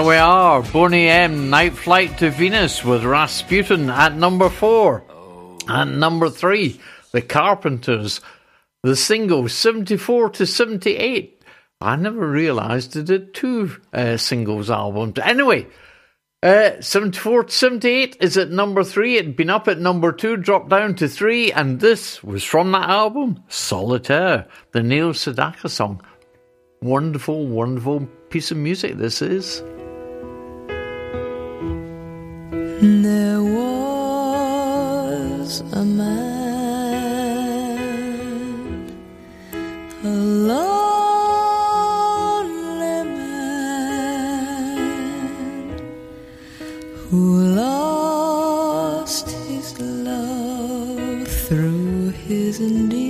There 0.01 0.09
we 0.09 0.17
are, 0.17 0.63
Boney 0.63 1.09
M, 1.09 1.51
Night 1.51 1.75
Flight 1.75 2.17
to 2.19 2.31
Venus 2.31 2.83
with 2.83 3.05
Rasputin 3.05 3.91
at 3.91 4.17
number 4.17 4.49
four. 4.49 5.05
At 5.69 5.89
number 5.89 6.31
three, 6.31 6.81
The 7.13 7.21
Carpenters, 7.21 8.23
the 8.83 8.97
single 8.97 9.47
74 9.47 10.31
to 10.31 10.47
78. 10.47 11.43
I 11.83 11.97
never 11.97 12.27
realised 12.27 12.95
they 12.95 13.03
did 13.03 13.35
two 13.35 13.77
uh, 13.93 14.17
singles 14.17 14.71
albums. 14.71 15.19
Anyway, 15.19 15.67
uh, 16.43 16.81
74 16.81 17.45
to 17.45 17.53
78 17.53 18.17
is 18.23 18.39
at 18.39 18.51
number 18.51 18.83
three. 18.83 19.19
It'd 19.19 19.37
been 19.37 19.51
up 19.51 19.69
at 19.69 19.81
number 19.81 20.13
two, 20.13 20.39
dropped 20.39 20.71
down 20.71 20.95
to 20.95 21.09
three, 21.09 21.53
and 21.53 21.79
this 21.79 22.25
was 22.25 22.43
from 22.43 22.73
that 22.73 22.89
album, 22.89 23.45
Solitaire, 23.49 24.47
the 24.73 24.83
Neil 24.83 25.11
Sedaka 25.11 25.69
song. 25.69 26.01
Wonderful, 26.81 27.47
wonderful 27.49 28.07
piece 28.31 28.51
of 28.51 28.57
music 28.57 28.97
this 28.97 29.21
is. 29.21 29.63
There 32.83 33.43
was 33.43 33.61
a 35.73 35.85
man, 35.85 36.17
a 40.03 40.09
lonely 40.09 40.65
man, 43.05 44.09
who 47.11 47.45
lost 47.55 49.29
his 49.29 49.79
love 49.79 51.29
through 51.29 52.13
his 52.13 52.61
indifference. 52.61 53.10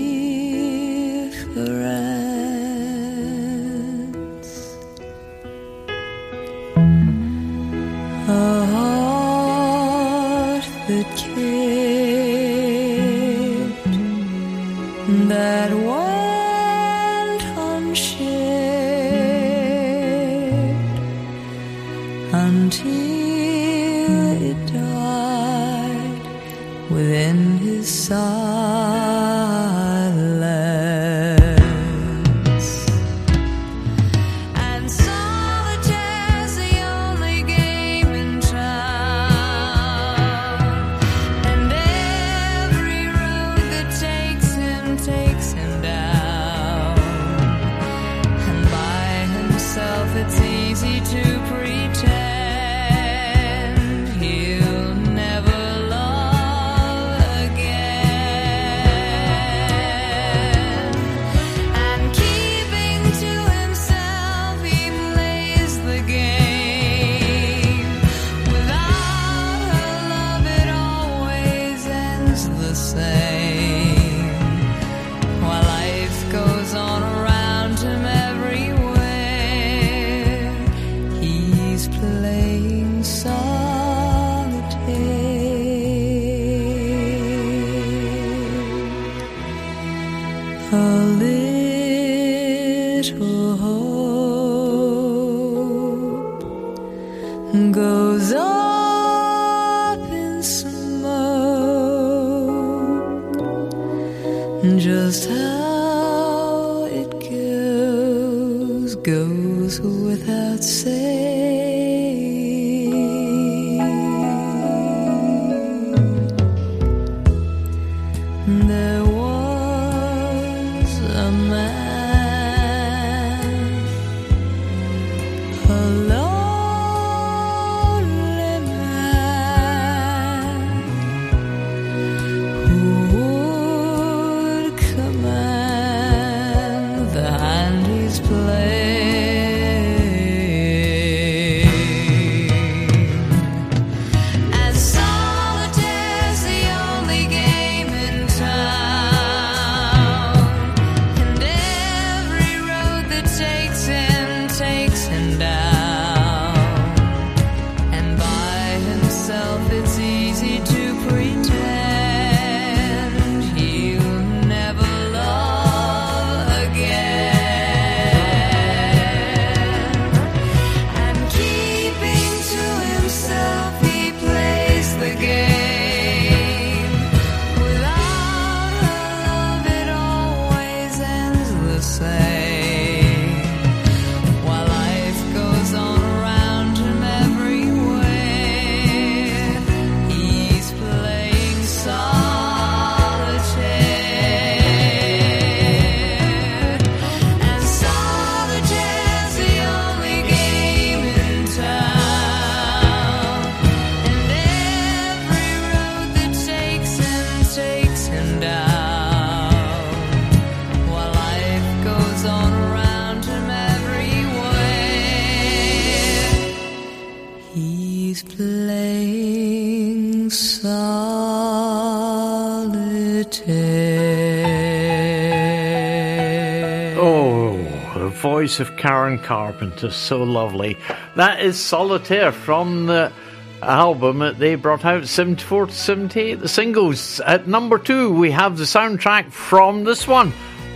Voice 228.40 228.58
of 228.58 228.74
Karen 228.78 229.18
Carpenter, 229.18 229.90
so 229.90 230.22
lovely. 230.22 230.78
That 231.14 231.42
is 231.42 231.60
Solitaire 231.60 232.32
from 232.32 232.86
the 232.86 233.12
album 233.60 234.20
that 234.20 234.38
they 234.38 234.54
brought 234.54 234.82
out 234.82 235.06
74 235.06 235.66
to 235.66 235.72
78, 235.72 236.40
the 236.40 236.48
singles. 236.48 237.20
At 237.20 237.46
number 237.46 237.76
two, 237.76 238.10
we 238.10 238.30
have 238.30 238.56
the 238.56 238.64
soundtrack 238.64 239.30
from 239.30 239.84
this 239.84 240.08
one. 240.08 240.32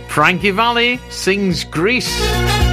Frankie 0.09 0.51
Valli 0.51 0.99
sings 1.09 1.63
Grease. 1.63 2.64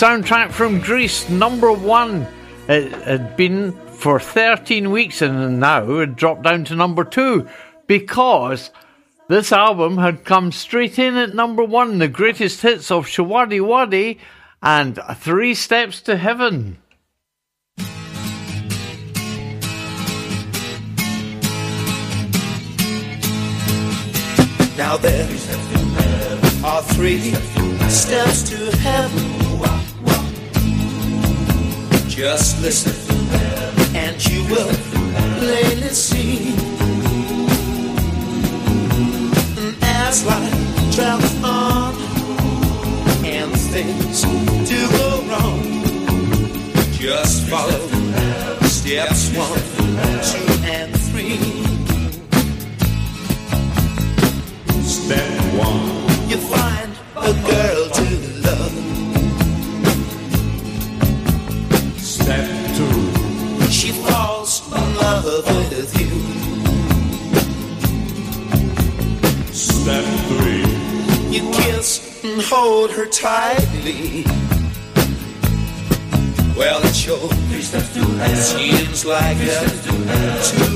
Soundtrack 0.00 0.50
from 0.52 0.80
Greece, 0.80 1.28
number 1.28 1.70
one. 1.70 2.26
It 2.68 2.90
had 2.90 3.36
been 3.36 3.72
for 3.98 4.18
13 4.18 4.90
weeks 4.90 5.20
and 5.20 5.60
now 5.60 5.98
it 5.98 6.16
dropped 6.16 6.44
down 6.44 6.64
to 6.64 6.74
number 6.74 7.04
two 7.04 7.46
because 7.86 8.70
this 9.28 9.52
album 9.52 9.98
had 9.98 10.24
come 10.24 10.52
straight 10.52 10.98
in 10.98 11.16
at 11.16 11.34
number 11.34 11.62
one, 11.62 11.98
the 11.98 12.08
greatest 12.08 12.62
hits 12.62 12.90
of 12.90 13.08
Showaddywaddy 13.08 14.18
and 14.62 14.98
Three 15.16 15.52
Steps 15.52 16.00
to 16.00 16.16
Heaven. 16.16 16.78
Now 24.78 24.96
there 24.96 25.28
are 26.64 26.82
three 26.84 27.34
steps 27.90 28.48
to 28.48 28.76
heaven. 28.78 29.29
Just 32.20 32.60
listen, 32.60 32.92
and 33.96 34.14
you 34.28 34.44
will 34.44 34.74
plainly 35.38 35.88
see. 35.88 36.52
As 39.80 40.26
life 40.26 40.94
travels 40.94 41.42
on, 41.42 41.94
and 43.24 43.50
things 43.72 44.20
do 44.68 44.86
go 44.98 45.22
wrong, 45.30 45.62
just 46.92 47.48
follow 47.48 47.88
steps 48.66 49.34
one, 49.34 49.62
two, 50.28 50.52
and 50.68 50.94
three. 51.08 51.40
Step 54.82 55.40
one. 55.56 56.28
You 56.28 56.36
find 56.36 56.92
a 57.16 57.32
girl 57.48 57.88
to 57.88 58.29
in 65.46 65.54
love 65.54 65.70
with 65.70 66.00
you. 66.00 66.10
Step 69.52 70.04
three. 70.28 70.66
You 71.34 71.42
kiss 71.52 72.24
and 72.24 72.42
hold 72.42 72.90
her 72.92 73.06
tightly. 73.06 74.24
Well, 76.56 76.80
it 76.84 76.94
sure 76.94 77.30
seems 78.36 79.04
like 79.04 79.36
heaven 79.36 79.78
to 79.84 80.68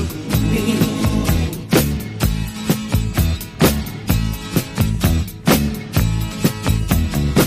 me. 0.49 0.65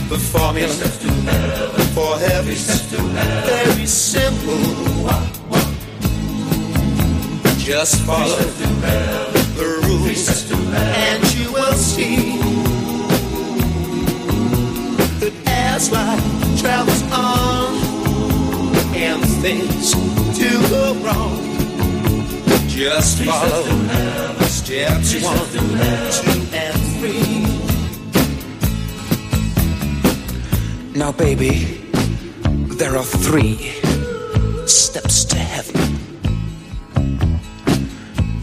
The 0.09 0.19
formula 0.19 0.69
for 1.95 2.19
heaven's 2.19 2.79
very 3.47 3.87
simple. 3.87 5.38
Just 7.69 8.01
follow 8.07 8.35
the 8.39 9.83
rules, 9.85 10.51
and 10.51 11.35
you 11.35 11.53
will 11.53 11.75
see 11.75 12.39
that 15.21 15.35
as 15.47 15.93
life 15.93 16.59
travels 16.59 17.03
on 17.13 17.75
and 18.97 19.23
things 19.43 19.93
do 20.39 20.49
go 20.71 20.95
wrong, 21.05 21.37
just 22.69 23.19
follow 23.25 23.65
steps 24.47 25.23
one, 25.23 25.37
two, 26.11 26.47
and 26.57 26.75
three. 26.97 27.45
Now, 30.99 31.13
baby, 31.13 31.85
there 32.79 32.97
are 32.97 33.05
three 33.05 33.59
steps 34.67 35.27
to 35.27 35.37
heaven. 35.37 35.88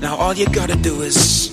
Now, 0.05 0.17
all 0.17 0.35
you 0.35 0.45
gotta 0.45 0.75
do 0.75 1.01
is 1.01 1.49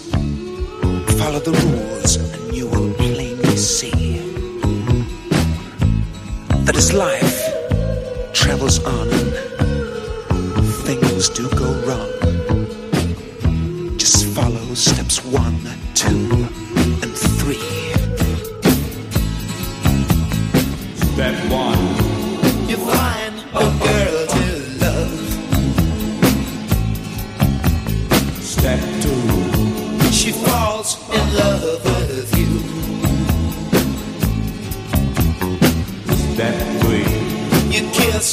follow 1.18 1.40
the 1.40 1.52
rules, 1.64 2.16
and 2.16 2.54
you 2.54 2.66
will 2.66 2.92
plainly 2.92 3.56
see 3.56 4.18
that 6.66 6.76
as 6.76 6.92
life 6.92 7.40
travels 8.34 8.78
on 8.84 9.08
things 10.84 11.30
do 11.30 11.48
go 11.56 11.72
wrong, 11.86 12.12
just 13.96 14.26
follow 14.26 14.74
steps 14.74 15.24
one, 15.24 15.58
and 15.72 15.96
two, 15.96 16.41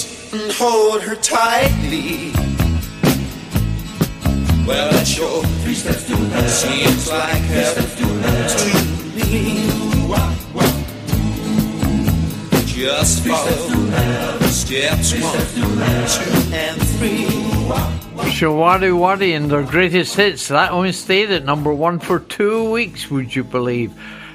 You 0.03 0.09
kiss 0.09 0.33
and 0.33 0.51
hold 0.51 1.01
her 1.01 1.15
tightly. 1.15 2.31
Well, 4.65 4.91
that's 4.91 5.17
your 5.17 5.43
three 5.63 5.73
steps 5.73 6.07
that 6.07 6.49
sure 6.49 6.49
seems 6.49 7.09
like 7.09 7.41
heaven 7.43 7.85
to 7.97 8.05
me. 9.15 9.65
Just 12.65 13.25
follow 13.25 14.39
steps 14.47 15.13
one, 15.13 15.39
two, 16.07 16.53
and 16.53 16.81
three. 16.81 17.25
Showaddywaddy 18.31 19.35
and 19.35 19.51
their 19.51 19.63
greatest 19.63 20.15
hits. 20.15 20.47
That 20.47 20.71
only 20.71 20.93
stayed 20.93 21.31
at 21.31 21.43
number 21.43 21.73
one 21.73 21.99
for 21.99 22.19
two 22.19 22.71
weeks, 22.71 23.09
would 23.11 23.35
you 23.35 23.43
believe? 23.43 23.91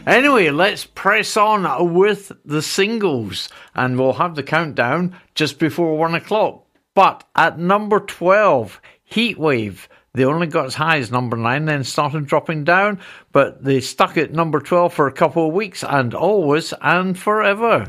Anyway, 0.07 0.51
let's 0.51 0.85
press 0.85 1.35
on 1.35 1.95
with 1.95 2.31
the 2.45 2.61
singles, 2.61 3.49
and 3.75 3.99
we'll 3.99 4.13
have 4.13 4.35
the 4.35 4.43
countdown 4.43 5.19
just 5.35 5.59
before 5.59 5.97
one 5.97 6.15
o'clock. 6.15 6.67
But 6.95 7.25
at 7.35 7.59
number 7.59 8.01
12, 8.01 8.81
Heatwave. 9.11 9.87
They 10.13 10.27
only 10.27 10.47
got 10.47 10.67
as 10.67 10.75
high 10.75 10.99
as 10.99 11.11
number 11.11 11.37
9, 11.39 11.65
then 11.65 11.85
started 11.85 12.27
dropping 12.27 12.65
down, 12.65 13.01
but 13.33 13.65
they 13.65 13.81
stuck 13.81 14.17
at 14.19 14.33
number 14.33 14.61
12 14.61 14.93
for 14.93 15.09
a 15.09 15.13
couple 15.13 15.49
of 15.49 15.55
weeks 15.55 15.83
and 15.83 16.15
always 16.15 16.75
and 16.83 17.19
forever. 17.19 17.89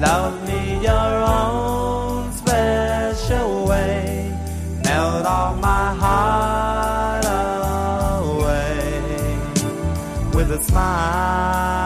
Love 0.00 0.48
me 0.48 0.80
your 0.82 1.12
own 1.36 2.32
special 2.32 3.66
way. 3.66 4.34
Melt 4.82 5.26
all 5.26 5.54
my 5.56 5.94
heart 5.94 7.24
away 8.24 9.38
with 10.34 10.50
a 10.52 10.62
smile. 10.62 11.79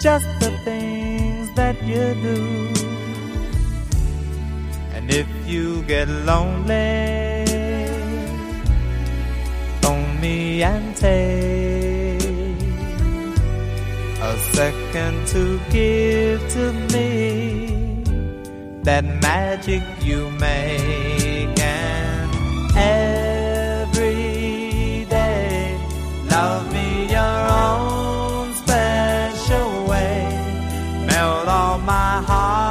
Just 0.00 0.26
the 0.40 0.50
things 0.64 1.50
that 1.54 1.76
you 1.82 2.14
do. 2.22 2.68
And 4.94 5.10
if 5.10 5.28
you 5.46 5.82
get 5.82 6.08
lonely, 6.08 7.44
phone 9.82 10.20
me 10.20 10.62
and 10.62 10.96
take 10.96 12.26
a 14.20 14.38
second 14.52 15.26
to 15.28 15.60
give 15.70 16.40
to 16.50 16.72
me 16.92 18.02
that 18.82 19.04
magic 19.04 19.82
you 20.02 20.30
make 20.32 21.15
heart 32.22 32.65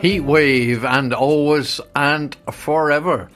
Heat 0.00 0.20
Wave 0.20 0.86
and 0.86 1.12
Always 1.12 1.78
and 1.94 2.34
Forever. 2.50 3.28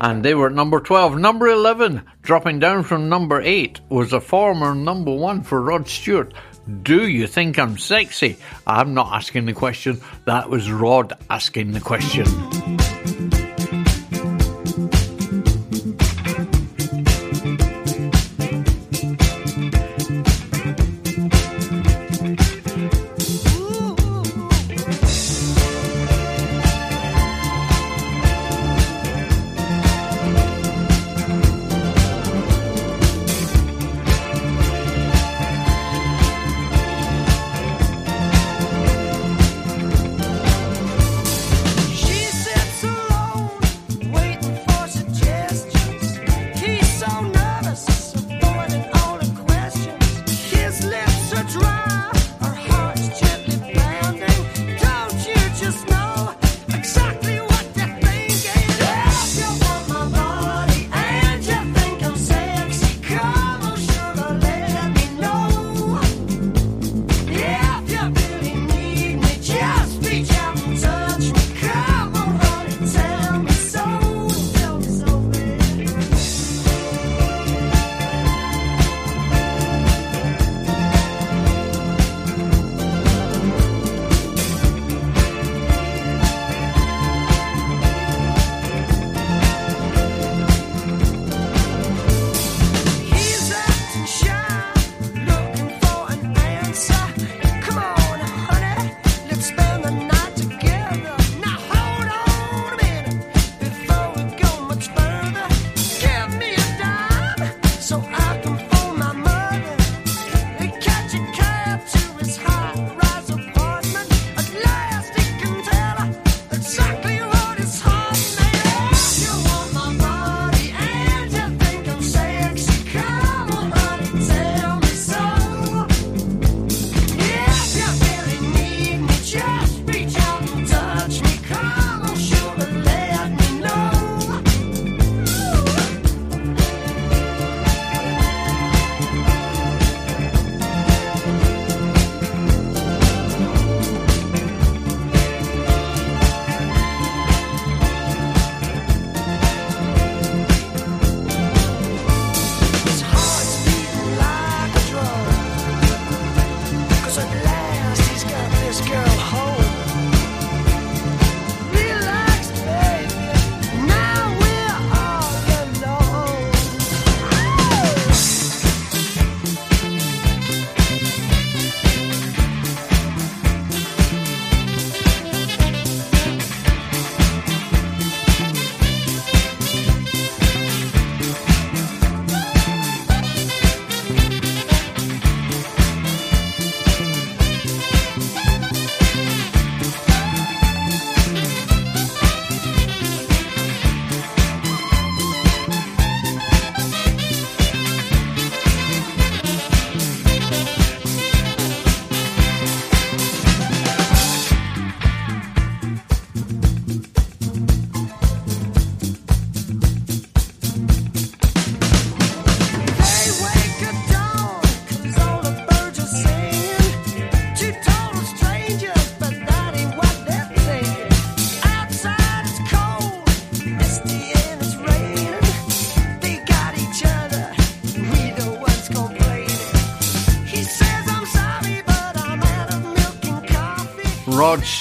And 0.00 0.24
they 0.24 0.34
were 0.34 0.50
number 0.50 0.80
12. 0.80 1.16
Number 1.16 1.46
11, 1.46 2.02
dropping 2.22 2.58
down 2.58 2.82
from 2.82 3.08
number 3.08 3.40
8, 3.40 3.80
was 3.88 4.12
a 4.12 4.20
former 4.20 4.74
number 4.74 5.14
1 5.14 5.42
for 5.42 5.62
Rod 5.62 5.86
Stewart. 5.86 6.34
Do 6.82 7.06
you 7.06 7.28
think 7.28 7.56
I'm 7.56 7.78
sexy? 7.78 8.36
I'm 8.66 8.94
not 8.94 9.12
asking 9.12 9.46
the 9.46 9.52
question. 9.52 10.00
That 10.24 10.50
was 10.50 10.72
Rod 10.72 11.12
asking 11.30 11.70
the 11.70 11.80
question. 11.80 12.77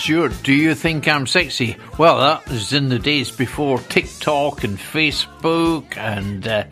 Stewart, 0.08 0.42
do 0.42 0.54
you 0.54 0.74
think 0.74 1.06
I'm 1.06 1.28
sexy? 1.28 1.76
Well, 1.98 2.20
that 2.20 2.48
was 2.48 2.72
in 2.72 2.88
the 2.88 2.98
days 2.98 3.30
before 3.30 3.78
TikTok 3.78 4.64
and 4.64 4.78
Facebook 4.78 5.98
and, 5.98 6.48
uh, 6.48 6.64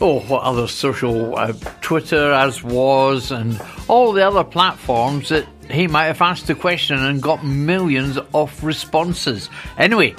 oh, 0.00 0.20
what 0.20 0.44
other 0.44 0.66
social, 0.66 1.36
uh, 1.36 1.52
Twitter 1.82 2.32
as 2.32 2.62
was, 2.62 3.32
and 3.32 3.60
all 3.86 4.12
the 4.12 4.26
other 4.26 4.42
platforms 4.42 5.28
that 5.28 5.46
he 5.70 5.88
might 5.88 6.06
have 6.06 6.22
asked 6.22 6.46
the 6.46 6.54
question 6.54 6.96
and 6.96 7.20
got 7.20 7.44
millions 7.44 8.18
of 8.32 8.64
responses. 8.64 9.50
Anyway, 9.76 10.14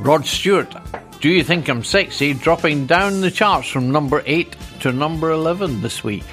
Rod 0.00 0.26
Stewart, 0.26 0.74
do 1.20 1.28
you 1.28 1.44
think 1.44 1.68
I'm 1.68 1.84
sexy? 1.84 2.34
Dropping 2.34 2.86
down 2.86 3.20
the 3.20 3.30
charts 3.30 3.68
from 3.68 3.92
number 3.92 4.24
8 4.26 4.56
to 4.80 4.90
number 4.90 5.30
11 5.30 5.82
this 5.82 6.02
week. 6.02 6.24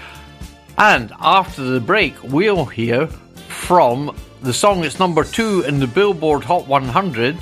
And 0.80 1.14
after 1.20 1.62
the 1.62 1.80
break, 1.80 2.16
we'll 2.24 2.66
hear 2.66 3.06
from 3.50 4.16
the 4.44 4.54
song 4.54 4.84
is 4.84 5.00
number 5.00 5.24
2 5.24 5.62
in 5.62 5.80
the 5.80 5.88
Billboard 5.88 6.44
Hot 6.44 6.68
100 6.68 7.38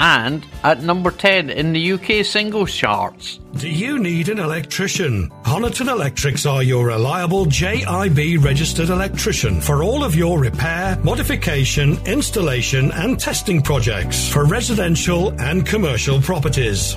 and 0.00 0.44
at 0.64 0.82
number 0.82 1.10
10 1.10 1.50
in 1.50 1.72
the 1.72 1.92
UK 1.92 2.24
singles 2.24 2.74
charts. 2.74 3.38
Do 3.54 3.68
you 3.68 3.98
need 3.98 4.28
an 4.28 4.38
electrician? 4.38 5.30
Honiton 5.44 5.88
Electrics 5.88 6.46
are 6.46 6.62
your 6.62 6.86
reliable 6.86 7.44
JIB 7.46 8.42
registered 8.42 8.88
electrician 8.88 9.60
for 9.60 9.84
all 9.84 10.02
of 10.02 10.16
your 10.16 10.40
repair, 10.40 10.98
modification, 11.04 11.98
installation, 12.06 12.90
and 12.92 13.20
testing 13.20 13.60
projects 13.62 14.28
for 14.28 14.44
residential 14.44 15.32
and 15.40 15.66
commercial 15.66 16.20
properties. 16.20 16.96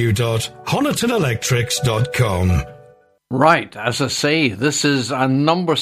www.honitonelectrics.com. 0.01 2.63
Right, 3.29 3.75
as 3.77 4.01
I 4.01 4.07
say, 4.07 4.49
this 4.49 4.83
is 4.83 5.11
a 5.11 5.27
number 5.27 5.75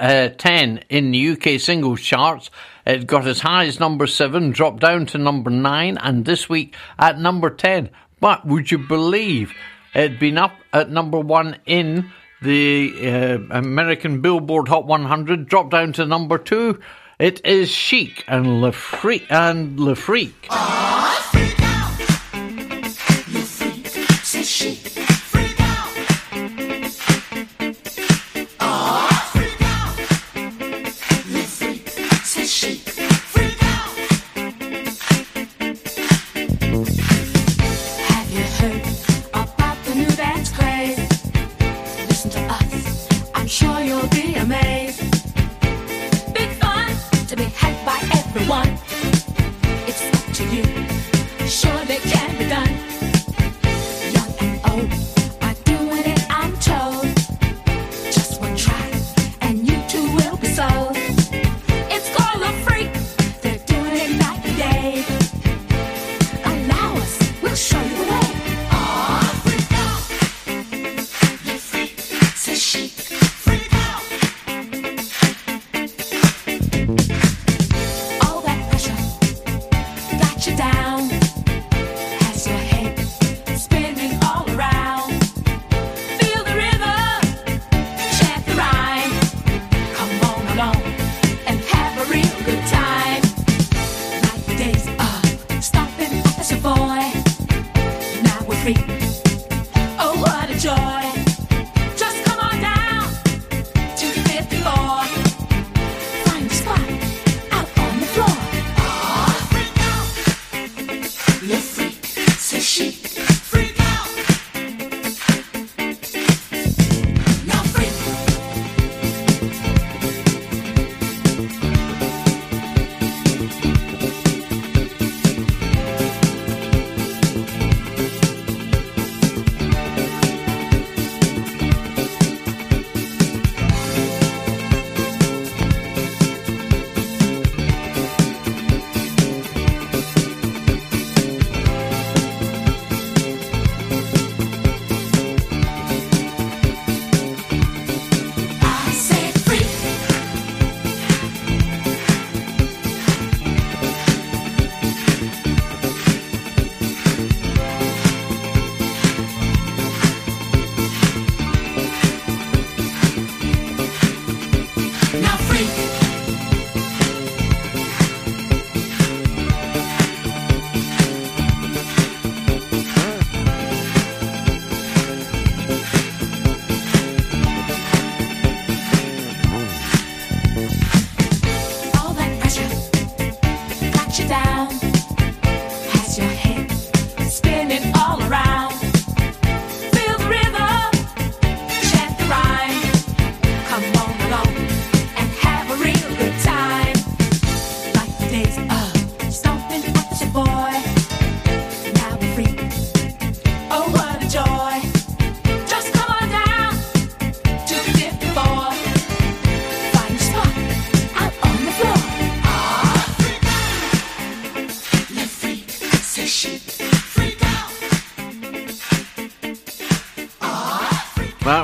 uh, 0.00 0.30
10 0.30 0.78
in 0.88 1.10
the 1.12 1.28
UK 1.30 1.60
singles 1.60 2.00
charts. 2.00 2.50
It 2.84 3.06
got 3.06 3.28
as 3.28 3.38
high 3.40 3.66
as 3.66 3.78
number 3.78 4.08
7, 4.08 4.50
dropped 4.50 4.80
down 4.80 5.06
to 5.06 5.16
number 5.18 5.50
9, 5.50 5.98
and 5.98 6.24
this 6.24 6.48
week 6.48 6.74
at 6.98 7.20
number 7.20 7.50
10. 7.50 7.90
But 8.18 8.44
would 8.46 8.72
you 8.72 8.78
believe 8.78 9.52
it'd 9.94 10.18
been 10.18 10.38
up 10.38 10.54
at 10.72 10.90
number 10.90 11.20
1 11.20 11.58
in 11.66 12.10
the 12.42 12.92
uh, 13.02 13.38
American 13.56 14.20
Billboard 14.20 14.66
Hot 14.68 14.86
100, 14.86 15.48
dropped 15.48 15.70
down 15.70 15.92
to 15.94 16.04
number 16.06 16.38
2? 16.38 16.80
It 17.20 17.46
is 17.46 17.70
Chic 17.70 18.24
and 18.26 18.60
Le 18.60 18.72
Freak. 18.72 19.30
And 19.30 19.78
Le 19.78 19.94
Freak. 19.94 20.48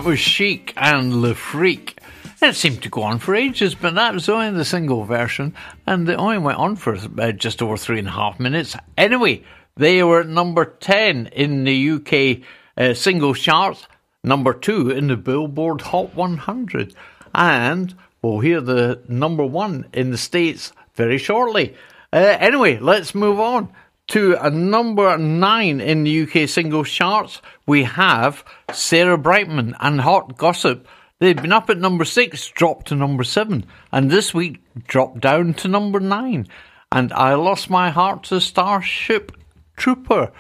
That 0.03 0.09
was 0.09 0.19
Chic 0.19 0.73
and 0.77 1.23
Le 1.23 1.33
Freak. 1.33 1.97
It 2.43 2.57
seemed 2.57 2.83
to 2.83 2.89
go 2.89 3.03
on 3.03 3.20
for 3.20 3.37
ages, 3.37 3.77
but 3.77 3.95
that 3.95 4.12
was 4.12 4.29
only 4.29 4.51
the 4.51 4.65
single 4.65 5.05
version, 5.05 5.55
and 5.87 6.09
it 6.09 6.19
only 6.19 6.39
went 6.39 6.59
on 6.59 6.74
for 6.74 6.99
uh, 7.20 7.31
just 7.31 7.62
over 7.62 7.77
three 7.77 8.01
and 8.01 8.09
a 8.09 8.11
half 8.11 8.41
minutes. 8.41 8.74
Anyway, 8.99 9.45
they 9.77 10.03
were 10.03 10.23
at 10.23 10.27
number 10.27 10.65
10 10.65 11.29
in 11.29 11.62
the 11.62 11.91
UK 11.91 12.45
uh, 12.77 12.95
singles 12.95 13.39
charts, 13.39 13.87
number 14.24 14.53
2 14.53 14.91
in 14.91 15.07
the 15.07 15.16
Billboard 15.16 15.83
Hot 15.83 16.12
100, 16.16 16.95
and 17.33 17.95
we'll 18.23 18.41
hear 18.41 18.61
the 18.61 19.01
number 19.07 19.47
1 19.47 19.87
in 19.93 20.11
the 20.11 20.19
States 20.19 20.73
very 20.97 21.19
shortly. 21.19 21.77
Uh, 22.12 22.37
anyway, 22.41 22.77
let's 22.81 23.15
move 23.15 23.39
on 23.39 23.73
to 24.09 24.37
a 24.41 24.51
number 24.51 25.16
9 25.16 25.81
in 25.81 26.05
the 26.05 26.23
UK 26.23 26.49
singles 26.49 26.91
charts. 26.91 27.41
We 27.66 27.85
have 27.85 28.45
Sarah 28.73 29.19
Brightman 29.19 29.74
and 29.81 30.01
Hot 30.01 30.37
Gossip. 30.37 30.87
They'd 31.19 31.41
been 31.41 31.53
up 31.53 31.70
at 31.70 31.79
number 31.79 32.05
6, 32.05 32.49
dropped 32.51 32.89
to 32.89 32.97
number 32.97 33.24
7, 33.24 33.65
and 33.93 34.11
this 34.11 34.35
week 34.35 34.61
dropped 34.87 35.20
down 35.20 35.55
to 35.55 35.69
number 35.69 36.01
9. 36.01 36.49
And 36.91 37.12
I 37.12 37.35
Lost 37.35 37.70
My 37.70 37.91
Heart 37.91 38.24
to 38.24 38.41
Starship 38.41 39.33
Trooper. 39.77 40.33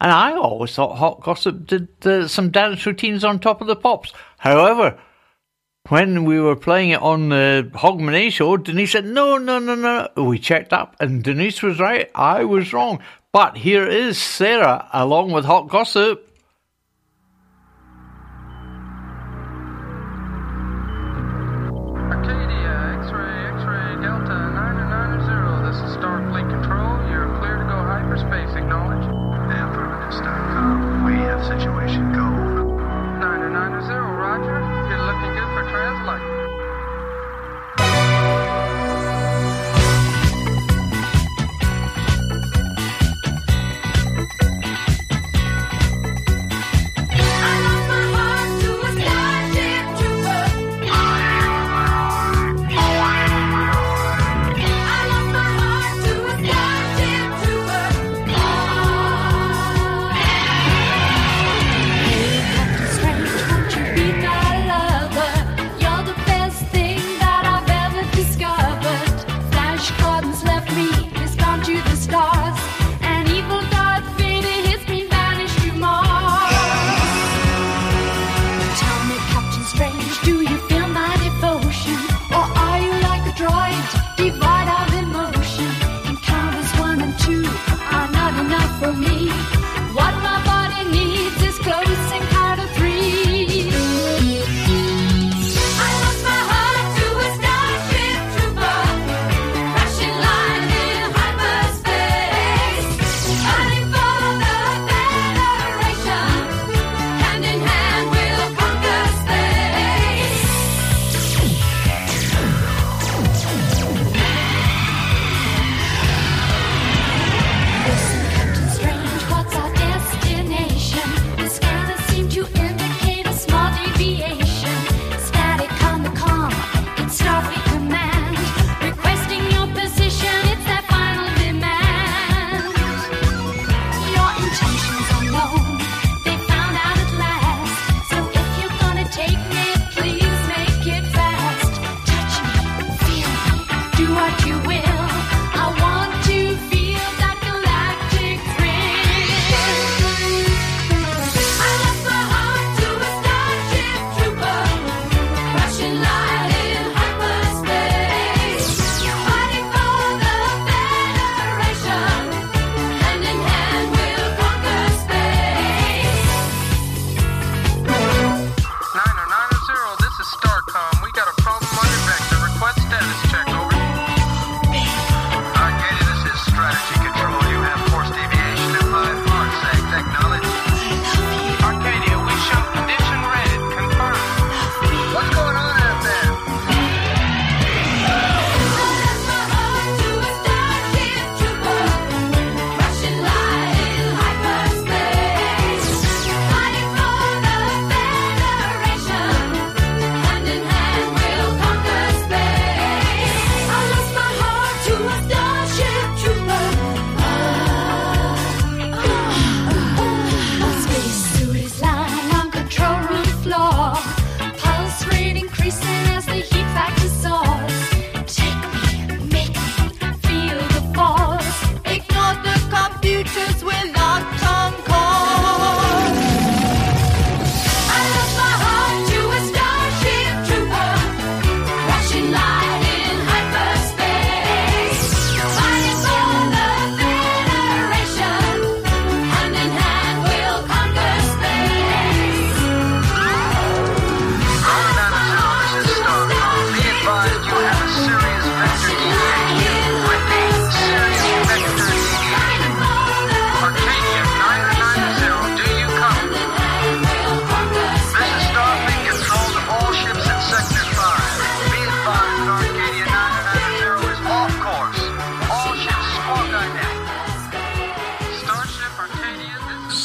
And 0.00 0.12
I 0.12 0.32
always 0.32 0.74
thought 0.74 0.96
Hot 0.96 1.20
Gossip 1.20 1.66
did 1.66 1.88
uh, 2.06 2.28
some 2.28 2.50
dance 2.50 2.86
routines 2.86 3.24
on 3.24 3.40
top 3.40 3.60
of 3.60 3.66
the 3.66 3.74
pops. 3.74 4.12
However, 4.38 4.98
when 5.88 6.24
we 6.24 6.38
were 6.40 6.56
playing 6.56 6.90
it 6.90 7.00
on 7.00 7.30
the 7.30 7.70
Hogmanay 7.74 8.30
show, 8.30 8.56
Denise 8.56 8.92
said, 8.92 9.06
no, 9.06 9.38
no, 9.38 9.58
no, 9.58 9.74
no. 9.74 10.08
We 10.22 10.38
checked 10.38 10.72
up, 10.72 10.96
and 11.00 11.22
Denise 11.22 11.62
was 11.62 11.80
right. 11.80 12.10
I 12.14 12.44
was 12.44 12.72
wrong. 12.72 13.00
But 13.32 13.56
here 13.56 13.86
is 13.86 14.20
Sarah 14.20 14.88
along 14.92 15.32
with 15.32 15.44
Hot 15.44 15.68
Gossip. 15.68 16.27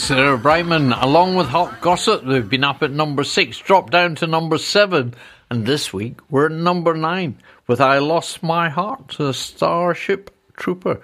Sarah 0.03 0.37
Brightman, 0.37 0.91
along 0.91 1.35
with 1.35 1.47
Hot 1.47 1.79
Gossip, 1.79 2.25
they've 2.25 2.49
been 2.49 2.65
up 2.65 2.83
at 2.83 2.91
number 2.91 3.23
six, 3.23 3.57
dropped 3.57 3.93
down 3.93 4.15
to 4.15 4.27
number 4.27 4.57
seven, 4.57 5.13
and 5.49 5.65
this 5.65 5.93
week 5.93 6.19
we're 6.29 6.47
at 6.47 6.51
number 6.51 6.93
nine 6.93 7.37
with 7.67 7.79
I 7.79 7.99
Lost 7.99 8.43
My 8.43 8.67
Heart 8.67 9.07
to 9.11 9.23
the 9.23 9.33
Starship 9.33 10.29
Trooper. 10.57 10.99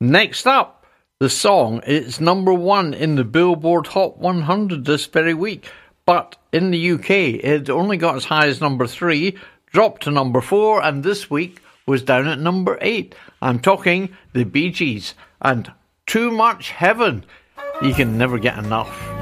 Next 0.00 0.48
up, 0.48 0.84
the 1.20 1.30
song 1.30 1.80
is 1.86 2.20
number 2.20 2.52
one 2.52 2.92
in 2.92 3.14
the 3.14 3.22
Billboard 3.22 3.86
Hot 3.86 4.18
100 4.18 4.84
this 4.84 5.06
very 5.06 5.32
week, 5.32 5.70
but 6.04 6.34
in 6.52 6.72
the 6.72 6.90
UK 6.90 7.10
it 7.44 7.70
only 7.70 7.98
got 7.98 8.16
as 8.16 8.24
high 8.24 8.48
as 8.48 8.60
number 8.60 8.88
three, 8.88 9.38
dropped 9.66 10.02
to 10.02 10.10
number 10.10 10.40
four, 10.40 10.82
and 10.82 11.04
this 11.04 11.30
week 11.30 11.62
was 11.86 12.02
down 12.02 12.26
at 12.26 12.40
number 12.40 12.78
eight. 12.80 13.14
I'm 13.40 13.60
talking 13.60 14.16
the 14.32 14.42
Bee 14.42 14.72
Gees 14.72 15.14
and 15.40 15.72
Too 16.04 16.32
Much 16.32 16.70
Heaven. 16.70 17.24
You 17.82 17.94
can 17.94 18.18
never 18.18 18.38
get 18.38 18.58
enough. 18.58 19.19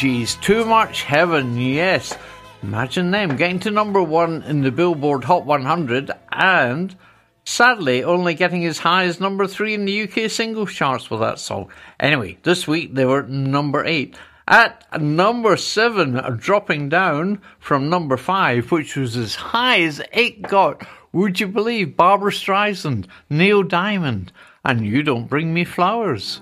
Bee 0.00 0.08
Gees. 0.08 0.36
Too 0.36 0.64
Much 0.64 1.02
Heaven, 1.02 1.58
yes. 1.58 2.16
Imagine 2.62 3.10
them 3.10 3.36
getting 3.36 3.60
to 3.60 3.70
number 3.70 4.02
one 4.02 4.42
in 4.44 4.62
the 4.62 4.70
Billboard 4.70 5.24
Hot 5.24 5.44
100 5.44 6.10
and 6.32 6.96
sadly 7.44 8.02
only 8.02 8.34
getting 8.34 8.64
as 8.64 8.78
high 8.78 9.04
as 9.04 9.20
number 9.20 9.46
three 9.46 9.74
in 9.74 9.84
the 9.84 10.02
UK 10.02 10.30
singles 10.30 10.72
charts 10.72 11.10
with 11.10 11.20
that 11.20 11.38
song. 11.38 11.70
Anyway, 11.98 12.38
this 12.44 12.66
week 12.66 12.94
they 12.94 13.04
were 13.04 13.22
number 13.24 13.84
eight. 13.84 14.16
At 14.48 15.00
number 15.00 15.56
seven, 15.56 16.14
dropping 16.38 16.88
down 16.88 17.40
from 17.58 17.90
number 17.90 18.16
five, 18.16 18.70
which 18.70 18.96
was 18.96 19.16
as 19.16 19.34
high 19.34 19.82
as 19.82 20.00
it 20.12 20.42
got, 20.42 20.86
would 21.12 21.40
you 21.40 21.46
believe 21.46 21.96
Barbra 21.96 22.32
Streisand, 22.32 23.06
Neil 23.28 23.62
Diamond, 23.62 24.32
and 24.64 24.86
You 24.86 25.02
Don't 25.02 25.28
Bring 25.28 25.52
Me 25.52 25.64
Flowers? 25.64 26.40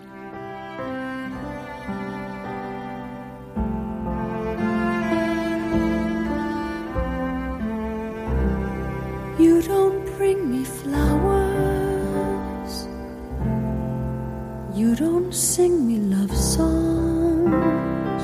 You 14.79 14.95
don't 14.95 15.35
sing 15.35 15.89
me 15.89 15.97
love 15.99 16.31
songs. 16.37 18.23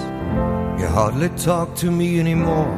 You 0.80 0.86
hardly 0.86 1.28
talk 1.30 1.74
to 1.82 1.90
me 1.90 2.20
anymore 2.20 2.76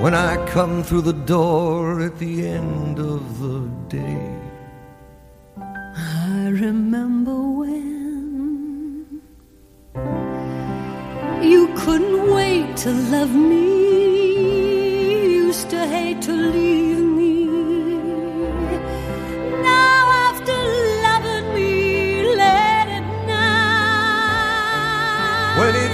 when 0.00 0.12
I 0.12 0.44
come 0.46 0.82
through 0.82 1.02
the 1.02 1.18
door 1.34 2.00
at 2.00 2.18
the 2.18 2.48
end 2.48 2.98
of 2.98 3.22
the 3.38 3.60
day. 3.88 4.28
I 5.56 6.48
remember 6.48 7.36
when 7.60 9.22
you 11.50 11.68
couldn't 11.76 12.34
wait 12.34 12.76
to 12.78 12.90
love 13.14 13.32
me. 13.32 13.66
you 15.32 15.46
Used 15.46 15.70
to 15.70 15.86
hate 15.86 16.22
to 16.22 16.32
leave 16.32 17.04
me. 17.18 17.35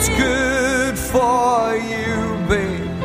It's 0.04 0.10
good 0.18 0.98
for 0.98 1.76
you, 1.76 2.16
babe, 2.48 3.02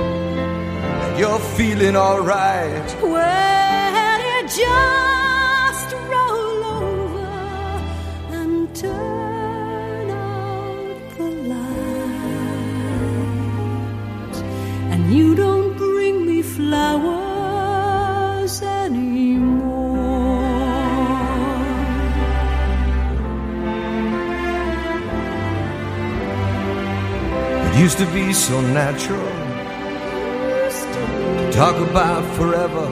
you're 1.19 1.43
feeling 1.55 1.95
alright. 1.95 2.91
When 3.03 4.19
you 4.27 4.41
just 4.47 5.93
roll 5.93 6.63
over 6.79 7.27
and 8.31 8.75
turn 8.75 10.09
out 10.09 11.17
the 11.17 11.29
lights, 11.53 12.39
and 14.91 15.13
you 15.13 15.35
don't 15.35 15.77
bring 15.77 16.25
me 16.25 16.41
flowers 16.41 17.26
used 27.77 27.99
to 27.99 28.11
be 28.11 28.33
so 28.33 28.59
natural 28.59 29.31
to 30.71 31.51
talk 31.51 31.75
about 31.89 32.23
forever. 32.35 32.87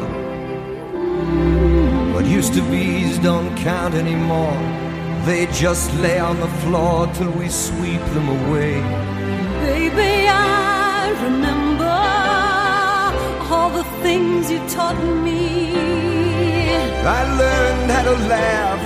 What 2.14 2.26
used 2.26 2.53
to 2.53 2.62
be's 2.70 3.18
don't 3.18 3.57
count 3.57 3.95
anymore. 3.95 4.57
They 5.26 5.48
just 5.48 5.91
lay 5.95 6.20
on 6.20 6.40
the 6.40 6.52
floor 6.62 7.07
till 7.16 7.32
we 7.32 7.49
sweep 7.49 8.03
them 8.14 8.30
away. 8.30 8.74
Baby, 9.66 10.28
I 10.30 11.10
remember 11.28 11.98
all 13.52 13.72
the 13.72 13.86
things 14.03 14.52
you 14.52 14.60
taught 14.70 15.02
me. 15.26 15.74
I 17.18 17.22
learned 17.41 17.90
how 17.90 18.03
to 18.03 18.18
laugh 18.36 18.84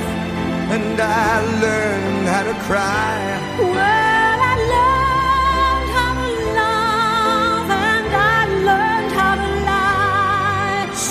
and 0.76 1.01
I 1.01 1.41
learned 1.65 2.27
how 2.34 2.43
to 2.43 2.55
cry. 2.67 3.17
Well, 3.59 4.09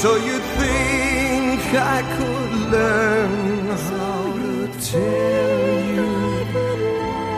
So 0.03 0.15
you 0.15 0.39
think 0.39 1.61
I 1.75 2.03
could 2.17 2.71
learn 2.71 3.67
how 3.67 4.33
to 4.39 4.81
tell 4.81 5.85
you 5.93 6.07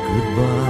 goodbye? 0.07 0.69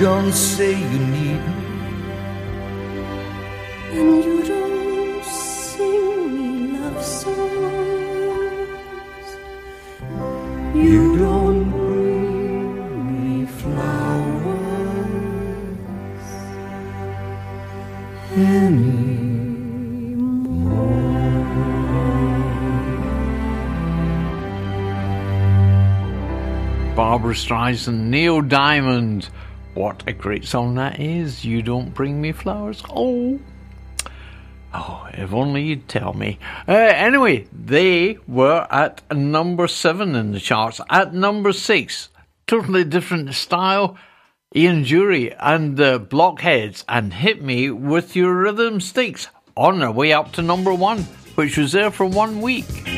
Don't 0.00 0.32
say 0.32 0.78
you 0.78 0.98
need 0.98 1.40
me. 1.40 1.54
And 3.90 4.24
you 4.24 4.42
don't 4.44 5.24
sing 5.24 6.34
me 6.36 6.78
love 6.78 7.02
songs. 7.02 7.38
You 10.72 11.18
don't 11.18 11.70
bring 11.70 13.40
me 13.40 13.46
flowers 13.46 13.88
any 18.36 20.14
more. 20.14 20.94
Barbra 26.94 27.34
Streisand, 27.34 28.10
Neil 28.10 28.40
Diamond. 28.42 29.28
What 29.78 30.02
a 30.08 30.12
great 30.12 30.44
song 30.44 30.74
that 30.74 30.98
is. 30.98 31.44
You 31.44 31.62
don't 31.62 31.94
bring 31.94 32.20
me 32.20 32.32
flowers. 32.32 32.82
Oh. 32.90 33.38
Oh, 34.74 35.08
if 35.12 35.32
only 35.32 35.62
you'd 35.62 35.86
tell 35.86 36.14
me. 36.14 36.40
Uh, 36.66 36.72
anyway, 36.72 37.46
they 37.52 38.18
were 38.26 38.66
at 38.72 39.02
number 39.16 39.68
seven 39.68 40.16
in 40.16 40.32
the 40.32 40.40
charts. 40.40 40.80
At 40.90 41.14
number 41.14 41.52
six, 41.52 42.08
totally 42.48 42.82
different 42.82 43.32
style. 43.34 43.96
Ian 44.52 44.82
Dury 44.82 45.36
and 45.38 45.76
the 45.76 46.00
Blockheads 46.00 46.84
and 46.88 47.14
Hit 47.14 47.40
Me 47.40 47.70
With 47.70 48.16
Your 48.16 48.34
Rhythm 48.34 48.80
Sticks 48.80 49.28
on 49.56 49.78
their 49.78 49.92
way 49.92 50.12
up 50.12 50.32
to 50.32 50.42
number 50.42 50.74
one, 50.74 51.04
which 51.36 51.56
was 51.56 51.70
there 51.70 51.92
for 51.92 52.04
one 52.04 52.40
week. 52.40 52.97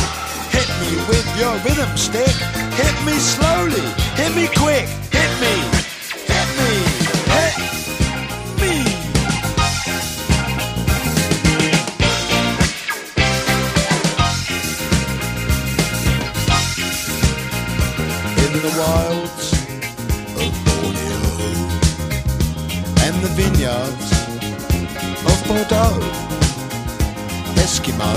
your 1.41 1.57
rhythm 1.65 1.97
stick. 1.97 2.35
Hit 2.81 2.95
me 3.03 3.13
slowly, 3.13 3.81
hit 4.15 4.31
me 4.35 4.45
quick, 4.61 4.85
hit 5.17 5.31
me, 5.43 5.53
hit 6.31 6.49
me, 6.59 6.71
hit 7.33 7.55
me. 8.61 8.73
In 18.43 18.51
the 18.65 18.73
wilds 18.81 19.47
of 20.43 20.51
Borneo 20.65 21.23
and 23.05 23.15
the 23.25 23.31
vineyards 23.39 24.07
of 25.29 25.37
Bordeaux, 25.47 26.01
Eskimo, 27.63 28.13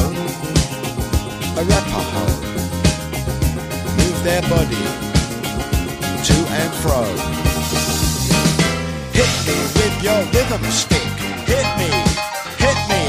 Arapaho 1.56 2.33
their 4.24 4.40
body 4.48 4.84
to 6.24 6.36
and 6.60 6.72
fro. 6.80 7.04
Hit 9.12 9.32
me 9.46 9.56
with 9.76 9.96
your 10.02 10.20
rhythm 10.32 10.64
stick, 10.72 11.12
hit 11.44 11.68
me, 11.76 11.90
hit 12.56 12.80
me, 12.88 13.02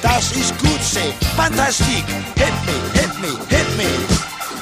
das 0.00 0.30
ist 0.36 0.54
gut, 0.62 0.80
say, 0.80 1.10
fantastic, 1.34 2.04
hit 2.38 2.54
me, 2.66 2.76
hit 2.94 3.12
me, 3.20 3.32
hit 3.50 3.68
me, 3.76 3.90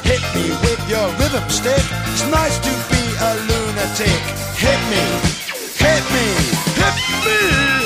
hit 0.08 0.24
me 0.34 0.44
with 0.64 0.82
your 0.88 1.08
rhythm 1.20 1.46
stick, 1.50 1.84
it's 2.08 2.24
nice 2.30 2.56
to 2.66 2.72
be 2.90 3.02
a 3.28 3.30
lunatic, 3.48 4.22
hit 4.56 4.80
me, 4.88 5.04
hit 5.76 6.04
me, 6.14 6.26
hit 6.80 6.96
me. 7.26 7.81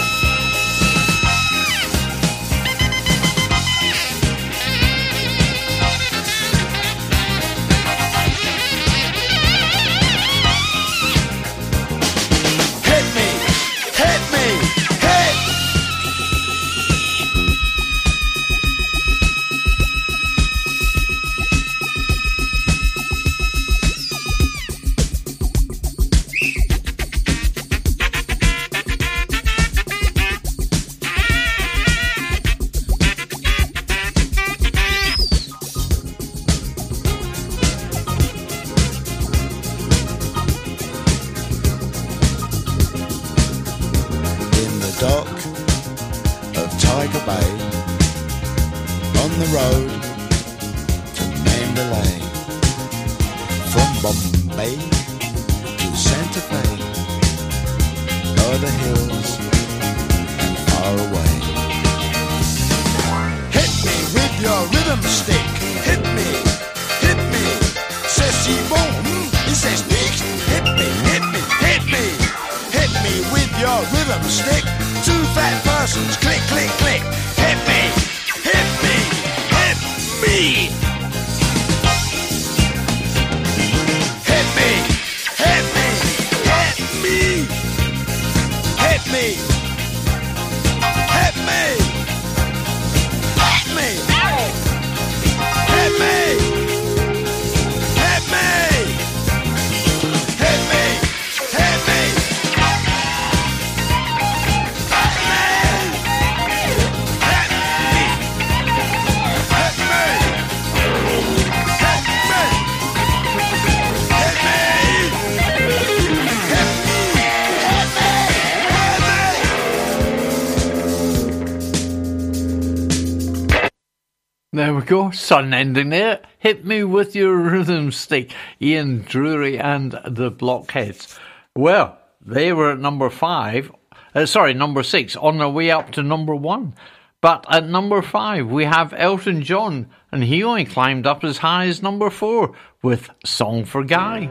Go, 124.87 125.11
sun 125.11 125.53
ending 125.53 125.91
there. 125.91 126.21
Hit 126.39 126.65
me 126.65 126.85
with 126.85 127.15
your 127.17 127.37
rhythm 127.37 127.91
stick, 127.93 128.33
Ian 128.63 129.03
Drury 129.03 129.59
and 129.59 129.93
the 130.07 130.31
Blockheads. 130.31 131.19
Well, 131.55 131.99
they 132.25 132.53
were 132.53 132.73
at 132.73 132.79
number 132.79 133.11
five, 133.11 133.73
uh, 134.15 134.27
sorry, 134.27 134.55
number 134.55 134.83
six, 134.83 135.17
on 135.17 135.39
their 135.39 135.49
way 135.49 135.71
up 135.71 135.91
to 135.93 136.03
number 136.03 136.35
one. 136.35 136.75
But 137.21 137.45
at 137.49 137.69
number 137.69 138.03
five, 138.03 138.47
we 138.47 138.65
have 138.65 138.95
Elton 138.97 139.43
John, 139.43 139.89
and 140.13 140.23
he 140.23 140.45
only 140.45 140.65
climbed 140.65 141.07
up 141.07 141.25
as 141.25 141.39
high 141.39 141.67
as 141.67 141.83
number 141.83 142.09
four 142.09 142.55
with 142.83 143.11
Song 143.25 143.65
for 143.65 143.83
Guy. 143.83 144.31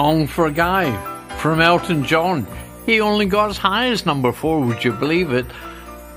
Song 0.00 0.26
for 0.26 0.46
a 0.46 0.50
Guy 0.50 0.86
from 1.36 1.60
Elton 1.60 2.06
John. 2.06 2.46
He 2.86 3.02
only 3.02 3.26
got 3.26 3.50
as 3.50 3.58
high 3.58 3.88
as 3.88 4.06
number 4.06 4.32
four, 4.32 4.62
would 4.62 4.82
you 4.82 4.92
believe 4.92 5.30
it? 5.30 5.44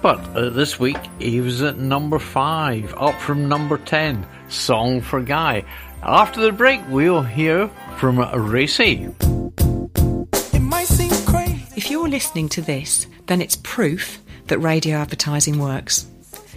But 0.02 0.20
uh, 0.38 0.52
this 0.52 0.80
week 0.80 0.96
he 1.20 1.42
was 1.42 1.62
at 1.62 1.78
number 1.78 2.18
five, 2.18 2.96
up 2.96 3.20
from 3.20 3.50
number 3.50 3.78
10. 3.78 4.26
Song 4.48 5.02
for 5.02 5.22
Guy. 5.22 5.66
After 6.02 6.40
the 6.40 6.54
break, 6.54 6.80
we'll 6.88 7.24
hear 7.24 7.68
from 7.98 8.20
Racey. 8.20 9.14
If 11.76 11.92
you're 11.92 12.08
listening 12.08 12.48
to 12.50 12.62
this, 12.62 13.08
then 13.26 13.42
it's 13.42 13.58
proof 13.64 14.24
that 14.48 14.60
radio 14.60 14.96
advertising 14.96 15.60
works. 15.60 16.06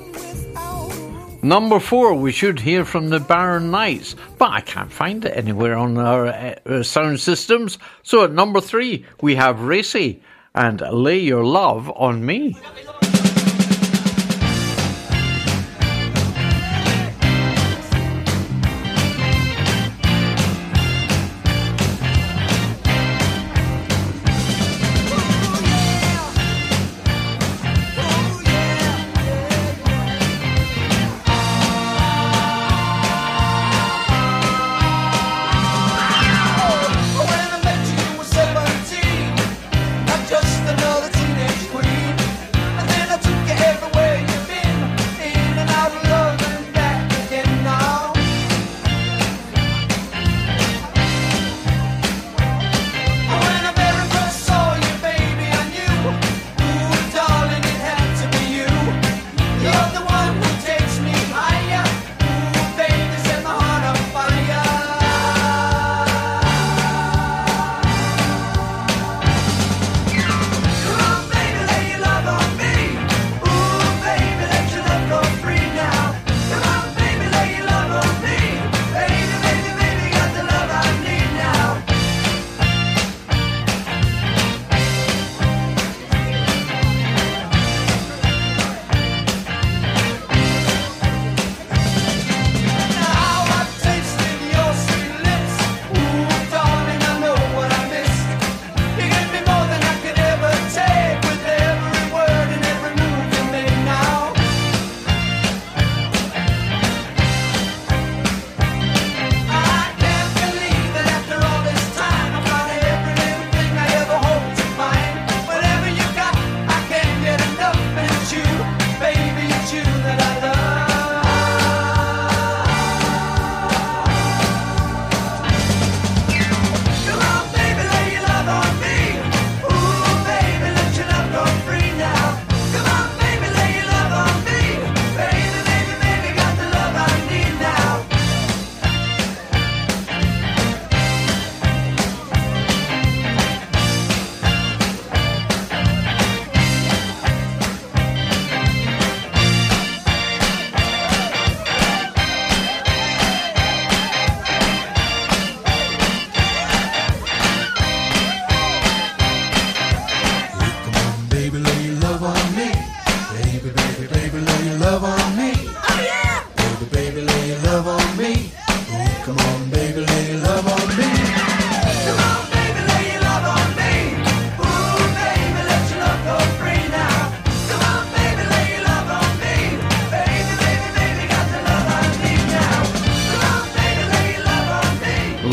Number 1.45 1.79
four, 1.79 2.15
we 2.15 2.31
should 2.31 2.61
hear 2.61 2.83
from 2.83 3.09
the 3.09 3.19
Barron 3.19 3.69
Knights, 3.69 4.15
but 4.39 4.49
I 4.49 4.61
can't 4.61 4.91
find 4.91 5.23
it 5.23 5.37
anywhere 5.37 5.77
on 5.77 5.95
our 5.95 6.25
uh, 6.25 6.55
uh, 6.65 6.81
sound 6.81 7.19
systems. 7.19 7.77
So 8.01 8.23
at 8.23 8.31
number 8.31 8.59
three, 8.59 9.05
we 9.21 9.35
have 9.35 9.61
Racey 9.61 10.23
and 10.55 10.81
Lay 10.81 11.19
Your 11.19 11.45
Love 11.45 11.87
on 11.91 12.25
Me. 12.25 12.57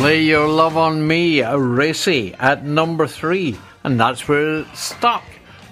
Lay 0.03 0.23
Your 0.23 0.49
Love 0.49 0.77
on 0.77 1.07
Me, 1.07 1.45
Racey 1.45 2.35
at 2.35 2.65
number 2.65 3.07
three, 3.07 3.57
and 3.85 4.01
that's 4.01 4.27
where 4.27 4.57
it 4.59 4.67
stuck 4.75 5.23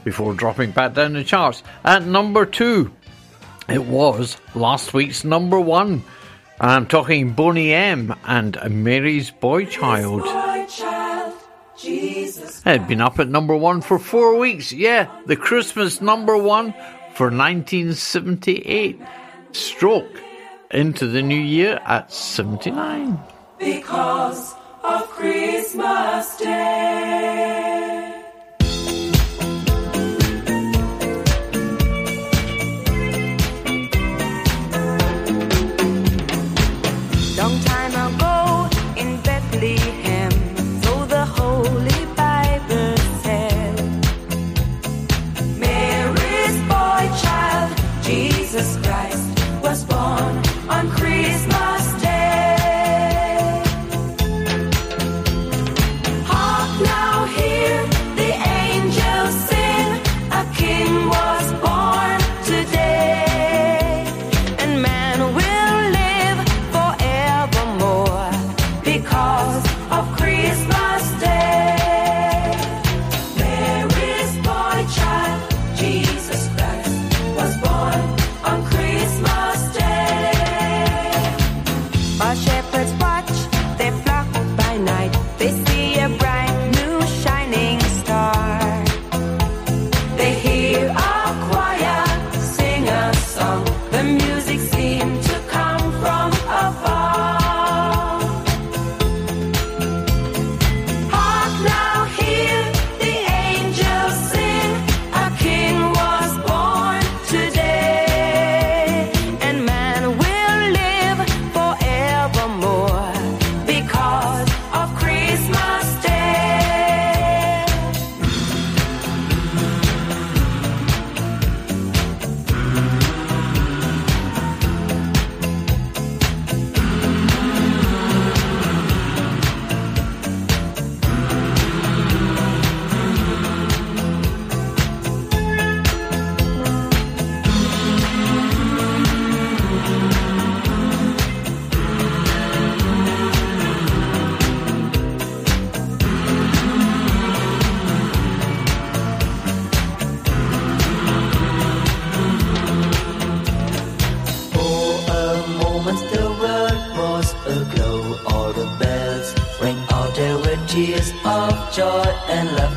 before 0.05 0.35
dropping 0.35 0.71
back 0.71 0.95
down 0.95 1.15
the 1.15 1.25
charts. 1.25 1.65
At 1.85 2.05
number 2.05 2.47
two, 2.47 2.93
it 3.69 3.85
was 3.85 4.37
last 4.55 4.95
week's 4.95 5.25
number 5.25 5.59
one. 5.59 6.05
I'm 6.61 6.87
talking 6.87 7.33
Boney 7.33 7.73
M 7.73 8.15
and 8.25 8.57
Mary's 8.85 9.33
Boy 9.33 9.65
Child. 9.65 10.23
It 11.83 12.63
had 12.63 12.87
been 12.87 13.01
up 13.01 13.19
at 13.19 13.29
number 13.29 13.57
one 13.57 13.81
for 13.81 13.99
four 13.99 14.37
weeks. 14.39 14.73
Yeah, 14.73 15.11
the 15.27 15.35
Christmas 15.35 16.01
number 16.01 16.37
one 16.37 16.73
for 17.15 17.31
1978. 17.31 19.01
Stroke 19.51 20.23
into 20.71 21.09
the 21.09 21.21
new 21.21 21.35
year 21.35 21.81
at 21.85 22.13
79. 22.13 23.19
Because 23.61 24.55
of 24.83 25.03
Christmas 25.11 26.39
Day. 26.39 27.80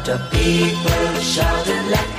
Laughter. 0.08 0.38
People 0.38 1.22
shouted, 1.22 1.86
let 1.90 2.00
everyone 2.00 2.13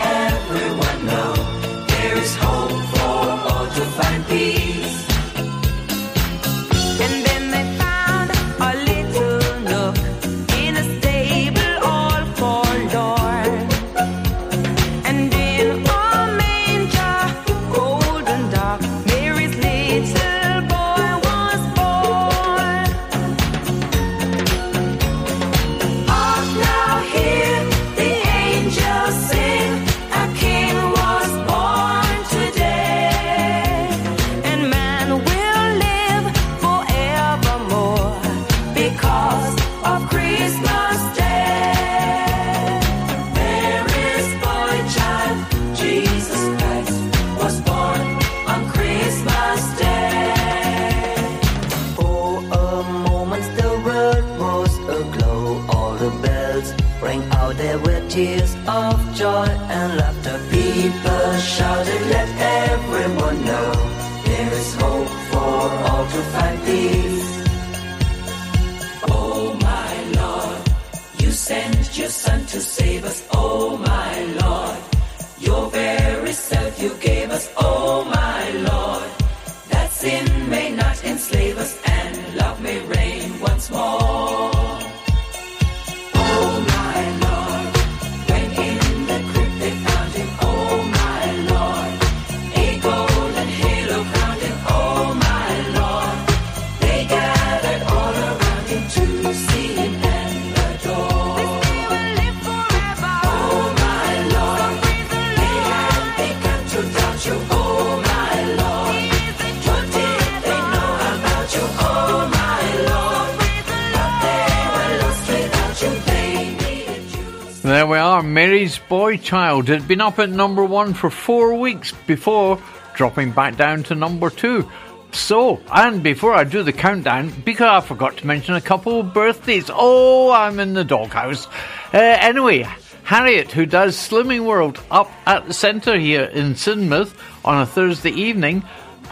Child. 119.35 119.67
Had 119.67 119.89
been 119.89 120.01
up 120.01 120.21
at 120.21 120.31
number 120.31 120.65
one 120.65 120.95
for 120.95 121.11
four 121.11 121.57
weeks 121.59 121.91
before 122.07 122.63
dropping 122.95 123.33
back 123.33 123.57
down 123.57 123.83
to 123.83 123.97
number 123.97 124.31
two. 124.31 124.71
So, 125.11 125.61
and 125.73 126.05
before 126.05 126.33
I 126.33 126.45
do 126.45 126.63
the 126.63 126.73
countdown, 126.73 127.33
because 127.45 127.67
I 127.67 127.85
forgot 127.85 128.17
to 128.19 128.29
mention 128.29 128.55
a 128.55 128.61
couple 128.61 129.01
of 129.01 129.13
birthdays. 129.13 129.73
Oh, 129.73 130.31
I'm 130.31 130.61
in 130.61 130.75
the 130.75 130.85
doghouse. 130.85 131.49
Uh, 131.93 131.99
anyway, 131.99 132.69
Harriet, 133.03 133.51
who 133.51 133.67
does 133.67 133.97
Slimming 133.97 134.45
World 134.45 134.81
up 134.89 135.11
at 135.27 135.49
the 135.49 135.53
centre 135.53 135.99
here 135.99 136.27
in 136.27 136.55
Sidmouth 136.55 137.13
on 137.45 137.61
a 137.61 137.67
Thursday 137.67 138.13
evening, 138.13 138.63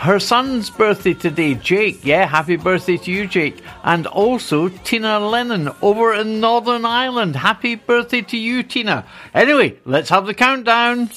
her 0.03 0.19
son's 0.19 0.69
birthday 0.69 1.15
today, 1.15 1.55
Jake. 1.55 2.05
Yeah, 2.05 2.27
happy 2.27 2.57
birthday 2.57 2.97
to 2.97 3.11
you, 3.13 3.25
Jake. 3.29 3.63
And 3.85 4.09
also 4.09 4.69
Tina 4.69 5.21
Lennon 5.21 5.71
over 5.81 6.13
in 6.13 6.41
Northern 6.41 6.85
Ireland. 6.85 7.37
Happy 7.37 7.77
birthday 7.77 8.23
to 8.23 8.37
you, 8.37 8.65
Tina. 8.65 9.07
Anyway, 9.33 9.79
let's 9.85 10.11
have 10.11 10.27
the 10.27 10.35
countdown. 10.35 11.09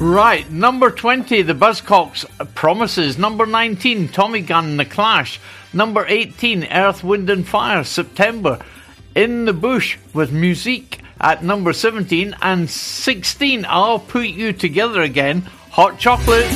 Right, 0.00 0.48
number 0.48 0.92
20, 0.92 1.42
The 1.42 1.54
Buzzcocks 1.54 2.24
Promises. 2.54 3.18
Number 3.18 3.46
19, 3.46 4.06
Tommy 4.08 4.42
Gun, 4.42 4.76
The 4.76 4.84
Clash. 4.84 5.40
Number 5.72 6.06
18, 6.06 6.68
Earth, 6.70 7.02
Wind 7.02 7.28
and 7.28 7.46
Fire, 7.46 7.82
September. 7.82 8.60
In 9.16 9.44
the 9.44 9.52
Bush 9.52 9.98
with 10.14 10.30
Musique 10.30 11.00
at 11.20 11.42
number 11.42 11.72
17. 11.72 12.36
And 12.40 12.70
16, 12.70 13.66
I'll 13.68 13.98
Put 13.98 14.28
You 14.28 14.52
Together 14.52 15.02
Again, 15.02 15.40
Hot 15.72 15.98
Chocolate. 15.98 16.46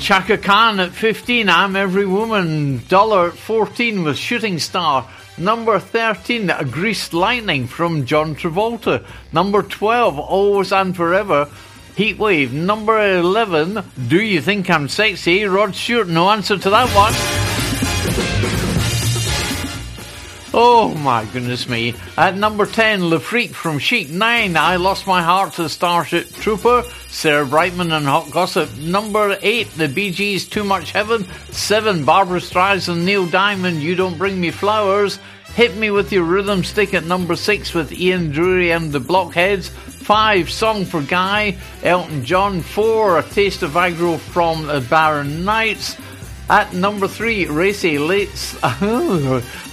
Chaka 0.00 0.38
Khan 0.38 0.80
at 0.80 0.92
15, 0.92 1.50
I'm 1.50 1.76
Every 1.76 2.06
Woman. 2.06 2.80
Dollar 2.88 3.28
at 3.28 3.34
14 3.34 4.02
with 4.02 4.16
Shooting 4.16 4.58
Star. 4.58 5.06
Number 5.42 5.80
13, 5.80 6.52
Greased 6.70 7.12
Lightning 7.12 7.66
from 7.66 8.06
John 8.06 8.36
Travolta. 8.36 9.04
Number 9.32 9.64
12, 9.64 10.16
Always 10.20 10.70
and 10.70 10.94
Forever. 10.94 11.48
Heatwave. 11.96 12.52
Number 12.52 13.18
11, 13.18 13.82
Do 14.06 14.22
You 14.22 14.40
Think 14.40 14.70
I'm 14.70 14.88
Sexy? 14.88 15.44
Rod 15.44 15.74
Stewart, 15.74 16.06
no 16.06 16.30
answer 16.30 16.56
to 16.58 16.70
that 16.70 16.88
one. 16.94 18.61
Oh 20.54 20.92
my 20.94 21.24
goodness 21.32 21.66
me. 21.66 21.94
At 22.18 22.36
number 22.36 22.66
10, 22.66 23.08
Le 23.08 23.18
Freak 23.18 23.54
from 23.54 23.78
Chic. 23.78 24.10
9, 24.10 24.54
I 24.54 24.76
Lost 24.76 25.06
My 25.06 25.22
Heart 25.22 25.54
to 25.54 25.66
Starship 25.70 26.30
Trooper. 26.34 26.84
Sarah 27.08 27.46
Brightman 27.46 27.90
and 27.90 28.04
Hot 28.04 28.30
Gossip. 28.30 28.76
Number 28.76 29.38
8, 29.40 29.70
The 29.78 29.88
Bee 29.88 30.10
Gees 30.10 30.46
Too 30.46 30.62
Much 30.62 30.92
Heaven. 30.92 31.26
7, 31.50 32.04
Barbra 32.04 32.38
Streisand, 32.38 33.02
Neil 33.02 33.26
Diamond, 33.26 33.82
You 33.82 33.94
Don't 33.94 34.18
Bring 34.18 34.38
Me 34.38 34.50
Flowers. 34.50 35.18
Hit 35.54 35.74
Me 35.76 35.90
With 35.90 36.12
Your 36.12 36.24
Rhythm 36.24 36.64
Stick 36.64 36.92
at 36.92 37.04
number 37.04 37.34
6 37.34 37.72
with 37.72 37.90
Ian 37.90 38.30
Drury 38.30 38.72
and 38.72 38.92
the 38.92 39.00
Blockheads. 39.00 39.70
5, 39.70 40.50
Song 40.50 40.84
for 40.84 41.00
Guy, 41.00 41.56
Elton 41.82 42.26
John. 42.26 42.60
4, 42.60 43.20
A 43.20 43.22
Taste 43.22 43.62
of 43.62 43.70
Aggro 43.70 44.18
from 44.18 44.66
the 44.66 44.82
Barron 44.82 45.46
Knights. 45.46 45.96
At 46.50 46.74
number 46.74 47.08
three, 47.08 47.46
Racey 47.46 47.96
Lates, 47.96 48.58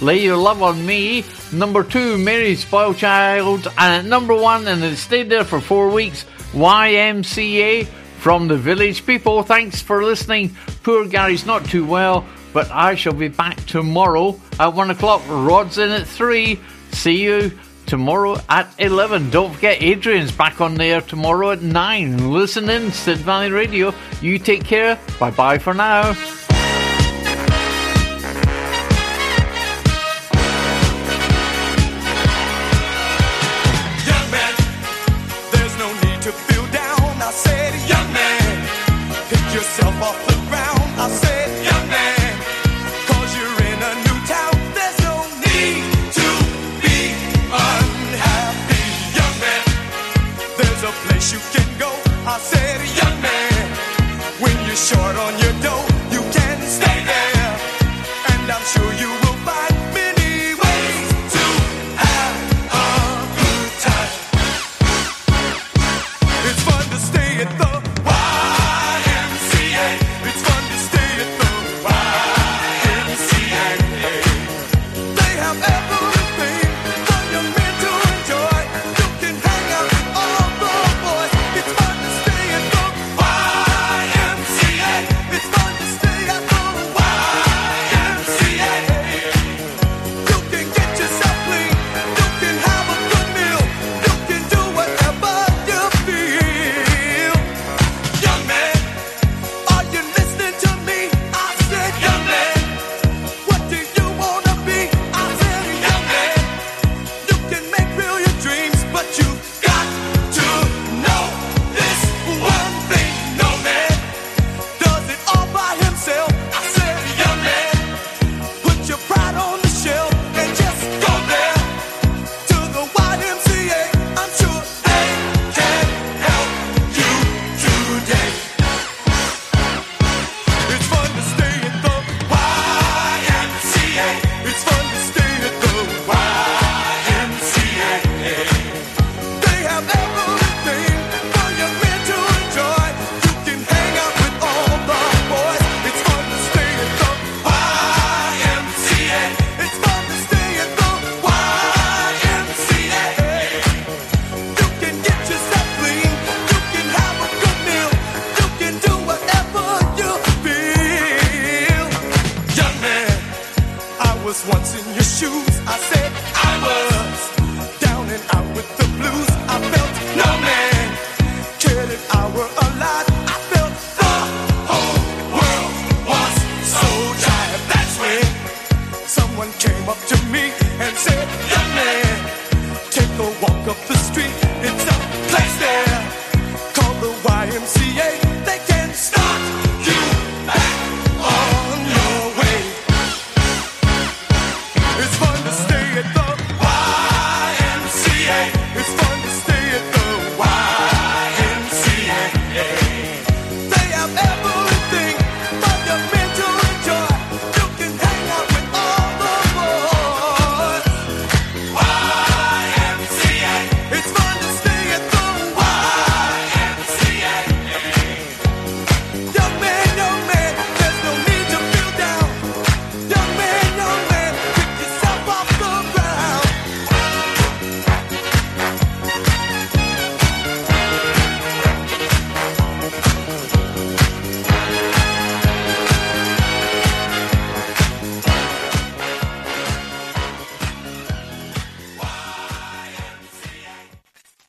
Lay 0.00 0.22
Your 0.22 0.36
Love 0.36 0.62
on 0.62 0.84
Me. 0.86 1.24
Number 1.52 1.82
two, 1.82 2.16
Mary's 2.16 2.60
Spoiled 2.60 2.96
Child. 2.96 3.66
And 3.76 4.04
at 4.06 4.08
number 4.08 4.34
one, 4.34 4.66
and 4.66 4.82
it 4.82 4.96
stayed 4.96 5.28
there 5.28 5.44
for 5.44 5.60
four 5.60 5.90
weeks, 5.90 6.24
YMCA 6.52 7.86
from 8.18 8.48
the 8.48 8.56
Village 8.56 9.04
People. 9.04 9.42
Thanks 9.42 9.82
for 9.82 10.02
listening. 10.04 10.56
Poor 10.82 11.06
Gary's 11.06 11.44
not 11.44 11.64
too 11.64 11.84
well, 11.84 12.24
but 12.52 12.70
I 12.70 12.94
shall 12.94 13.14
be 13.14 13.28
back 13.28 13.56
tomorrow 13.66 14.40
at 14.58 14.72
one 14.74 14.90
o'clock. 14.90 15.22
Rod's 15.28 15.78
in 15.78 15.90
at 15.90 16.06
three. 16.06 16.58
See 16.92 17.22
you 17.22 17.52
tomorrow 17.86 18.36
at 18.48 18.72
11. 18.78 19.30
Don't 19.30 19.52
forget, 19.54 19.82
Adrian's 19.82 20.32
back 20.32 20.60
on 20.60 20.74
there 20.76 21.00
tomorrow 21.00 21.50
at 21.50 21.62
9. 21.62 22.30
Listen 22.30 22.70
in, 22.70 22.92
Sid 22.92 23.18
Valley 23.18 23.50
Radio. 23.50 23.92
You 24.22 24.38
take 24.38 24.64
care. 24.64 24.98
Bye 25.18 25.30
bye 25.32 25.58
for 25.58 25.74
now. 25.74 26.14